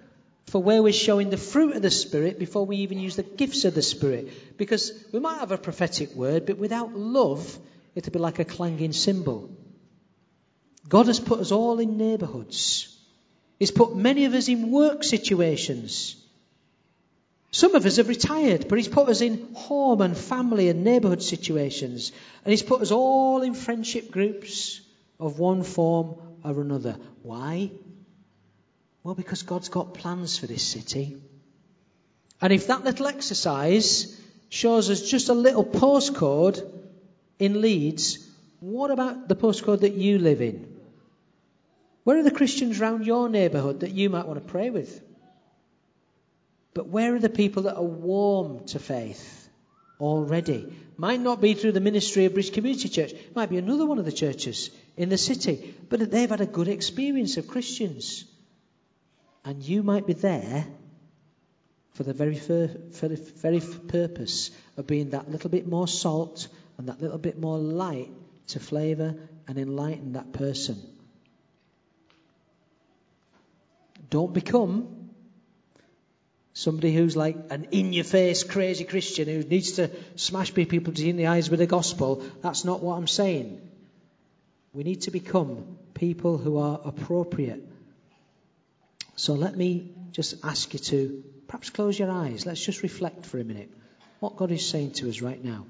for 0.47 0.61
where 0.61 0.83
we're 0.83 0.93
showing 0.93 1.29
the 1.29 1.37
fruit 1.37 1.75
of 1.75 1.81
the 1.81 1.91
Spirit 1.91 2.39
before 2.39 2.65
we 2.65 2.77
even 2.77 2.99
use 2.99 3.15
the 3.15 3.23
gifts 3.23 3.65
of 3.65 3.73
the 3.73 3.81
Spirit. 3.81 4.57
Because 4.57 4.91
we 5.11 5.19
might 5.19 5.39
have 5.39 5.51
a 5.51 5.57
prophetic 5.57 6.13
word, 6.13 6.45
but 6.45 6.57
without 6.57 6.93
love, 6.93 7.57
it'll 7.95 8.11
be 8.11 8.19
like 8.19 8.39
a 8.39 8.45
clanging 8.45 8.93
cymbal. 8.93 9.49
God 10.87 11.07
has 11.07 11.19
put 11.19 11.39
us 11.39 11.51
all 11.51 11.79
in 11.79 11.97
neighbourhoods. 11.97 12.97
He's 13.59 13.71
put 13.71 13.95
many 13.95 14.25
of 14.25 14.33
us 14.33 14.47
in 14.47 14.71
work 14.71 15.03
situations. 15.03 16.15
Some 17.51 17.75
of 17.75 17.85
us 17.85 17.97
have 17.97 18.07
retired, 18.07 18.67
but 18.67 18.77
He's 18.77 18.87
put 18.87 19.09
us 19.09 19.21
in 19.21 19.53
home 19.53 20.01
and 20.01 20.17
family 20.17 20.69
and 20.69 20.83
neighbourhood 20.83 21.21
situations. 21.21 22.11
And 22.43 22.51
He's 22.51 22.63
put 22.63 22.81
us 22.81 22.91
all 22.91 23.41
in 23.41 23.53
friendship 23.53 24.09
groups 24.09 24.81
of 25.19 25.37
one 25.37 25.63
form 25.63 26.15
or 26.43 26.61
another. 26.61 26.97
Why? 27.21 27.71
Well, 29.03 29.15
because 29.15 29.43
God's 29.43 29.69
got 29.69 29.95
plans 29.95 30.37
for 30.37 30.47
this 30.47 30.63
city. 30.63 31.17
And 32.41 32.53
if 32.53 32.67
that 32.67 32.83
little 32.83 33.07
exercise 33.07 34.19
shows 34.49 34.89
us 34.89 35.09
just 35.09 35.29
a 35.29 35.33
little 35.33 35.65
postcode 35.65 36.67
in 37.39 37.61
Leeds, 37.61 38.27
what 38.59 38.91
about 38.91 39.27
the 39.27 39.35
postcode 39.35 39.81
that 39.81 39.93
you 39.93 40.19
live 40.19 40.41
in? 40.41 40.67
Where 42.03 42.17
are 42.17 42.23
the 42.23 42.31
Christians 42.31 42.79
around 42.79 43.05
your 43.05 43.29
neighbourhood 43.29 43.81
that 43.81 43.91
you 43.91 44.09
might 44.09 44.27
want 44.27 44.39
to 44.39 44.51
pray 44.51 44.69
with? 44.69 45.01
But 46.73 46.87
where 46.87 47.15
are 47.15 47.19
the 47.19 47.29
people 47.29 47.63
that 47.63 47.75
are 47.75 47.83
warm 47.83 48.65
to 48.67 48.79
faith 48.79 49.49
already? 49.99 50.73
Might 50.97 51.19
not 51.19 51.41
be 51.41 51.53
through 51.53 51.73
the 51.73 51.79
ministry 51.79 52.25
of 52.25 52.33
Bridge 52.33 52.53
Community 52.53 52.89
Church, 52.89 53.13
might 53.35 53.49
be 53.49 53.57
another 53.57 53.85
one 53.85 53.99
of 53.99 54.05
the 54.05 54.11
churches 54.11 54.69
in 54.95 55.09
the 55.09 55.17
city, 55.17 55.75
but 55.89 56.11
they've 56.11 56.29
had 56.29 56.41
a 56.41 56.45
good 56.45 56.67
experience 56.67 57.37
of 57.37 57.47
Christians. 57.47 58.25
And 59.43 59.63
you 59.63 59.83
might 59.83 60.05
be 60.05 60.13
there 60.13 60.67
for 61.93 62.03
the 62.03 62.13
very, 62.13 62.35
the 62.35 63.31
very 63.37 63.59
purpose 63.59 64.51
of 64.77 64.87
being 64.87 65.11
that 65.11 65.29
little 65.29 65.49
bit 65.49 65.67
more 65.67 65.87
salt 65.87 66.47
and 66.77 66.87
that 66.87 67.01
little 67.01 67.17
bit 67.17 67.39
more 67.39 67.57
light 67.57 68.11
to 68.47 68.59
flavour 68.59 69.15
and 69.47 69.57
enlighten 69.57 70.13
that 70.13 70.31
person. 70.31 70.81
Don't 74.09 74.33
become 74.33 75.09
somebody 76.53 76.93
who's 76.93 77.15
like 77.15 77.37
an 77.49 77.67
in 77.71 77.93
your 77.93 78.03
face 78.03 78.43
crazy 78.43 78.83
Christian 78.83 79.27
who 79.27 79.41
needs 79.43 79.73
to 79.73 79.89
smash 80.15 80.53
people 80.53 80.93
in 80.97 81.15
the 81.15 81.27
eyes 81.27 81.49
with 81.49 81.59
the 81.59 81.67
gospel. 81.67 82.23
That's 82.41 82.65
not 82.65 82.81
what 82.81 82.95
I'm 82.95 83.07
saying. 83.07 83.61
We 84.73 84.83
need 84.83 85.01
to 85.01 85.11
become 85.11 85.77
people 85.93 86.37
who 86.37 86.57
are 86.57 86.79
appropriate. 86.83 87.70
So 89.15 89.33
let 89.33 89.55
me 89.55 89.91
just 90.11 90.35
ask 90.43 90.73
you 90.73 90.79
to 90.79 91.23
perhaps 91.47 91.69
close 91.69 91.97
your 91.97 92.11
eyes. 92.11 92.45
Let's 92.45 92.63
just 92.63 92.83
reflect 92.83 93.25
for 93.25 93.39
a 93.39 93.43
minute 93.43 93.69
what 94.19 94.37
God 94.37 94.51
is 94.51 94.67
saying 94.67 94.91
to 94.93 95.09
us 95.09 95.21
right 95.21 95.43
now. 95.43 95.65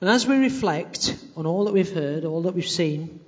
And 0.00 0.08
as 0.08 0.26
we 0.26 0.36
reflect 0.36 1.16
on 1.36 1.46
all 1.46 1.64
that 1.64 1.72
we've 1.72 1.92
heard, 1.92 2.24
all 2.24 2.42
that 2.42 2.54
we've 2.54 2.68
seen, 2.68 3.20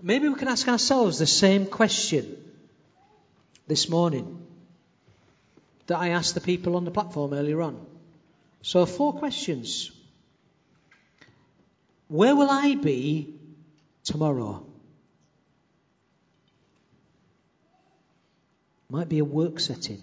maybe 0.00 0.28
we 0.28 0.36
can 0.36 0.48
ask 0.48 0.68
ourselves 0.68 1.18
the 1.18 1.26
same 1.26 1.66
question 1.66 2.36
this 3.66 3.88
morning 3.88 4.46
that 5.86 5.98
I 5.98 6.10
asked 6.10 6.34
the 6.34 6.40
people 6.40 6.76
on 6.76 6.84
the 6.84 6.90
platform 6.90 7.32
earlier 7.32 7.60
on. 7.62 7.84
So, 8.62 8.86
four 8.86 9.14
questions. 9.14 9.90
Where 12.08 12.36
will 12.36 12.50
I 12.50 12.74
be 12.74 13.37
tomorrow? 14.08 14.64
Might 18.88 19.10
be 19.10 19.18
a 19.18 19.24
work 19.24 19.60
setting, 19.60 20.00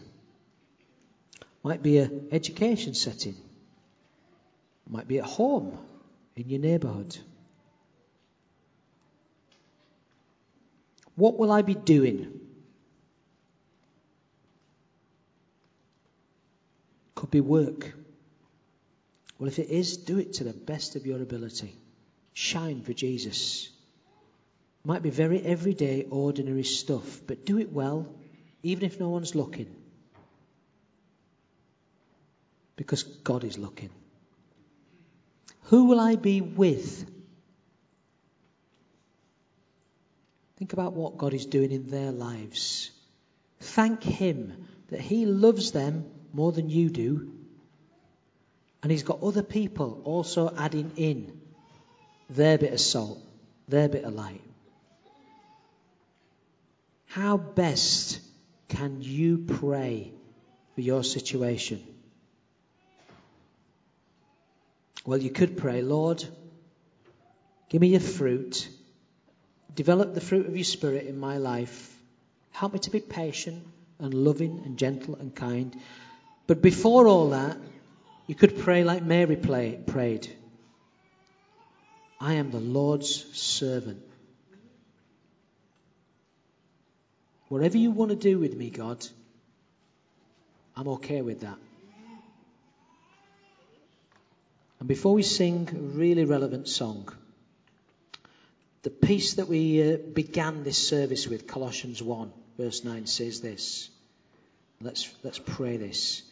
might 1.64 1.82
be 1.82 1.98
an 1.98 2.28
education 2.32 2.94
setting, 2.94 3.36
might 4.88 5.08
be 5.08 5.18
at 5.18 5.26
home, 5.26 5.76
in 6.36 6.50
your 6.50 6.60
neighbourhood. 6.60 7.18
What 11.16 11.40
will 11.40 11.52
I 11.52 11.64
be 11.64 11.74
doing? 11.74 12.42
Could 17.16 17.32
be 17.32 17.42
work. 17.42 17.92
Well, 19.40 19.48
if 19.48 19.58
it 19.58 19.70
is, 19.70 19.98
do 19.98 20.20
it 20.20 20.34
to 20.34 20.44
the 20.44 20.54
best 20.54 20.96
of 20.96 21.08
your 21.08 21.22
ability. 21.24 21.74
Shine 22.34 22.84
for 22.84 22.94
Jesus. 22.94 23.72
Might 24.86 25.02
be 25.02 25.10
very 25.10 25.42
everyday, 25.44 26.06
ordinary 26.12 26.64
stuff, 26.64 27.22
but 27.26 27.44
do 27.44 27.58
it 27.58 27.74
well, 27.74 28.08
even 28.62 28.86
if 28.86 29.00
no 29.00 29.10
one's 29.10 29.34
looking. 29.34 29.76
Because 32.76 33.02
God 33.02 33.44
is 33.44 33.58
looking. 33.58 33.90
Who 35.64 35.86
will 35.86 36.00
I 36.00 36.18
be 36.18 36.42
with? 36.42 37.10
Think 40.58 40.74
about 40.74 40.94
what 40.94 41.18
God 41.18 41.34
is 41.34 41.48
doing 41.48 41.72
in 41.72 41.88
their 41.90 42.12
lives. 42.12 42.92
Thank 43.60 44.04
Him 44.04 44.68
that 44.90 45.02
He 45.02 45.26
loves 45.26 45.72
them 45.72 46.06
more 46.32 46.52
than 46.52 46.70
you 46.70 46.92
do. 46.92 47.32
And 48.84 48.92
He's 48.92 49.04
got 49.04 49.24
other 49.24 49.42
people 49.42 50.02
also 50.04 50.54
adding 50.56 50.92
in 50.96 51.42
their 52.30 52.60
bit 52.60 52.72
of 52.72 52.80
salt, 52.80 53.20
their 53.68 53.90
bit 53.90 54.04
of 54.04 54.14
light. 54.14 54.42
How 57.16 57.38
best 57.38 58.20
can 58.68 58.98
you 59.00 59.38
pray 59.38 60.12
for 60.74 60.82
your 60.82 61.02
situation? 61.02 61.82
Well, 65.06 65.20
you 65.20 65.30
could 65.30 65.56
pray, 65.56 65.82
Lord, 65.82 66.26
give 67.70 67.80
me 67.80 67.88
your 67.88 68.02
fruit 68.02 68.68
develop 69.76 70.14
the 70.14 70.20
fruit 70.20 70.46
of 70.46 70.58
your 70.58 70.66
Spirit 70.66 71.06
in 71.06 71.18
my 71.18 71.38
life. 71.38 71.98
Help 72.52 72.74
me 72.74 72.80
to 72.80 72.92
be 72.92 73.00
patient 73.00 73.66
and 74.00 74.14
loving 74.14 74.64
and 74.66 74.78
gentle 74.78 75.16
and 75.16 75.34
kind. 75.34 75.74
But 76.48 76.62
before 76.62 77.08
all 77.08 77.30
that, 77.30 77.58
you 78.28 78.36
could 78.36 78.60
pray 78.60 78.84
like 78.84 79.04
Mary 79.04 79.38
play, 79.38 79.80
prayed 79.88 80.28
I 82.20 82.34
am 82.34 82.52
the 82.52 82.60
Lord's 82.60 83.26
servant. 83.38 84.02
Whatever 87.48 87.78
you 87.78 87.92
want 87.92 88.10
to 88.10 88.16
do 88.16 88.40
with 88.40 88.56
me, 88.56 88.70
God, 88.72 89.06
I'm 90.76 90.88
okay 90.88 91.22
with 91.22 91.42
that. 91.42 91.58
And 94.80 94.88
before 94.88 95.14
we 95.14 95.24
sing 95.24 95.70
a 95.72 95.80
really 95.80 96.26
relevant 96.26 96.68
song, 96.68 97.08
the 98.82 98.90
piece 98.90 99.36
that 99.36 99.48
we 99.48 99.94
uh, 99.94 99.98
began 99.98 100.64
this 100.64 100.88
service 100.88 101.28
with, 101.28 101.48
Colossians 101.48 102.02
1, 102.02 102.32
verse 102.58 102.84
9, 102.84 103.06
says 103.06 103.42
this. 103.42 103.90
Let's, 104.82 105.10
let's 105.24 105.40
pray 105.40 105.78
this. 105.78 106.24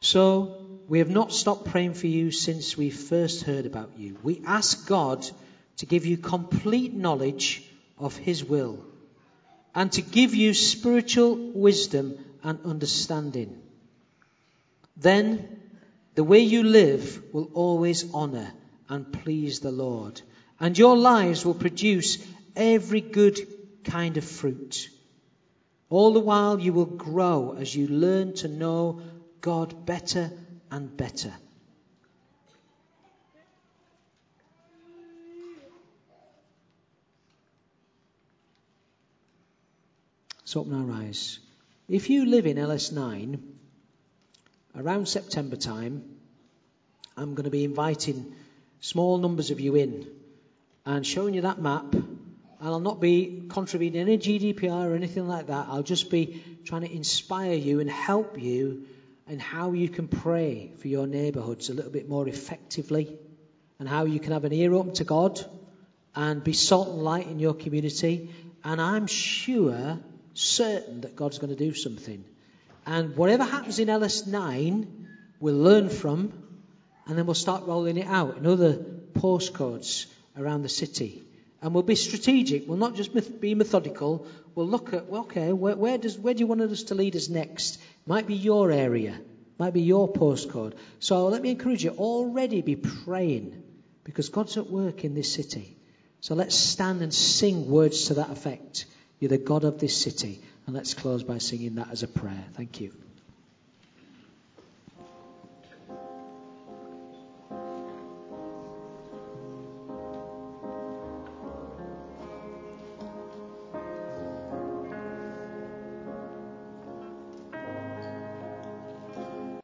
So, 0.00 0.66
we 0.88 1.00
have 1.00 1.10
not 1.10 1.32
stopped 1.32 1.66
praying 1.66 1.94
for 1.94 2.06
you 2.06 2.30
since 2.30 2.76
we 2.76 2.90
first 2.90 3.42
heard 3.42 3.66
about 3.66 3.92
you. 3.98 4.16
We 4.22 4.40
ask 4.46 4.86
God 4.86 5.28
to 5.78 5.86
give 5.86 6.06
you 6.06 6.16
complete 6.16 6.94
knowledge 6.94 7.68
of 7.98 8.16
His 8.16 8.44
will 8.44 8.84
and 9.76 9.92
to 9.92 10.00
give 10.00 10.34
you 10.34 10.54
spiritual 10.54 11.36
wisdom 11.36 12.18
and 12.42 12.58
understanding. 12.64 13.62
Then 14.96 15.60
the 16.14 16.24
way 16.24 16.40
you 16.40 16.62
live 16.62 17.22
will 17.34 17.50
always 17.52 18.12
honor 18.14 18.50
and 18.88 19.12
please 19.12 19.60
the 19.60 19.70
Lord, 19.70 20.22
and 20.58 20.78
your 20.78 20.96
lives 20.96 21.44
will 21.44 21.54
produce 21.54 22.16
every 22.56 23.02
good 23.02 23.38
kind 23.84 24.16
of 24.16 24.24
fruit. 24.24 24.88
All 25.90 26.14
the 26.14 26.20
while 26.20 26.58
you 26.58 26.72
will 26.72 26.86
grow 26.86 27.54
as 27.58 27.76
you 27.76 27.86
learn 27.86 28.32
to 28.36 28.48
know 28.48 29.02
God 29.42 29.84
better 29.84 30.32
and 30.70 30.96
better. 30.96 31.34
Let's 40.46 40.54
open 40.54 40.74
our 40.74 41.02
eyes. 41.02 41.40
If 41.88 42.08
you 42.08 42.24
live 42.24 42.46
in 42.46 42.56
LS9, 42.56 43.40
around 44.76 45.08
September 45.08 45.56
time, 45.56 46.04
I'm 47.16 47.34
going 47.34 47.46
to 47.46 47.50
be 47.50 47.64
inviting 47.64 48.32
small 48.78 49.18
numbers 49.18 49.50
of 49.50 49.58
you 49.58 49.74
in 49.74 50.06
and 50.84 51.04
showing 51.04 51.34
you 51.34 51.40
that 51.40 51.60
map. 51.60 51.92
And 51.94 52.06
I'll 52.60 52.78
not 52.78 53.00
be 53.00 53.48
contributing 53.48 54.00
any 54.00 54.18
GDPR 54.18 54.86
or 54.86 54.94
anything 54.94 55.26
like 55.26 55.48
that. 55.48 55.66
I'll 55.68 55.82
just 55.82 56.10
be 56.12 56.40
trying 56.64 56.82
to 56.82 56.94
inspire 56.94 57.54
you 57.54 57.80
and 57.80 57.90
help 57.90 58.40
you 58.40 58.86
in 59.26 59.40
how 59.40 59.72
you 59.72 59.88
can 59.88 60.06
pray 60.06 60.70
for 60.78 60.86
your 60.86 61.08
neighbourhoods 61.08 61.70
a 61.70 61.74
little 61.74 61.90
bit 61.90 62.08
more 62.08 62.28
effectively 62.28 63.18
and 63.80 63.88
how 63.88 64.04
you 64.04 64.20
can 64.20 64.30
have 64.30 64.44
an 64.44 64.52
ear 64.52 64.72
open 64.74 64.92
to 64.92 65.02
God 65.02 65.44
and 66.14 66.44
be 66.44 66.52
salt 66.52 66.90
and 66.90 67.02
light 67.02 67.26
in 67.26 67.40
your 67.40 67.54
community. 67.54 68.30
And 68.62 68.80
I'm 68.80 69.08
sure, 69.08 69.98
certain 70.36 71.02
that 71.02 71.16
God's 71.16 71.38
going 71.38 71.54
to 71.54 71.56
do 71.56 71.74
something. 71.74 72.24
And 72.86 73.16
whatever 73.16 73.44
happens 73.44 73.78
in 73.78 73.88
LS9, 73.88 74.86
we'll 75.40 75.54
learn 75.54 75.88
from 75.88 76.32
and 77.06 77.16
then 77.16 77.26
we'll 77.26 77.34
start 77.34 77.66
rolling 77.66 77.96
it 77.96 78.06
out 78.06 78.36
in 78.36 78.46
other 78.46 78.74
postcodes 79.14 80.06
around 80.36 80.62
the 80.62 80.68
city. 80.68 81.22
And 81.62 81.72
we'll 81.72 81.82
be 81.82 81.94
strategic. 81.94 82.68
We'll 82.68 82.78
not 82.78 82.94
just 82.94 83.40
be 83.40 83.54
methodical. 83.54 84.26
We'll 84.54 84.68
look 84.68 84.92
at, 84.92 85.06
well, 85.06 85.22
okay, 85.22 85.52
where, 85.52 85.76
where, 85.76 85.98
does, 85.98 86.18
where 86.18 86.34
do 86.34 86.40
you 86.40 86.46
want 86.46 86.60
us 86.60 86.84
to 86.84 86.94
lead 86.94 87.16
us 87.16 87.28
next? 87.28 87.80
Might 88.06 88.26
be 88.26 88.34
your 88.34 88.70
area, 88.70 89.18
might 89.58 89.72
be 89.72 89.82
your 89.82 90.12
postcode. 90.12 90.74
So 91.00 91.28
let 91.28 91.42
me 91.42 91.50
encourage 91.50 91.84
you 91.84 91.90
already 91.90 92.60
be 92.62 92.76
praying 92.76 93.62
because 94.04 94.28
God's 94.28 94.56
at 94.56 94.70
work 94.70 95.04
in 95.04 95.14
this 95.14 95.32
city. 95.32 95.76
So 96.20 96.34
let's 96.34 96.54
stand 96.54 97.02
and 97.02 97.12
sing 97.12 97.68
words 97.70 98.06
to 98.06 98.14
that 98.14 98.30
effect. 98.30 98.86
You're 99.18 99.30
the 99.30 99.38
God 99.38 99.64
of 99.64 99.78
this 99.78 99.96
city. 99.96 100.40
And 100.66 100.74
let's 100.74 100.94
close 100.94 101.22
by 101.22 101.38
singing 101.38 101.76
that 101.76 101.90
as 101.90 102.02
a 102.02 102.08
prayer. 102.08 102.44
Thank 102.54 102.80
you. 102.80 102.92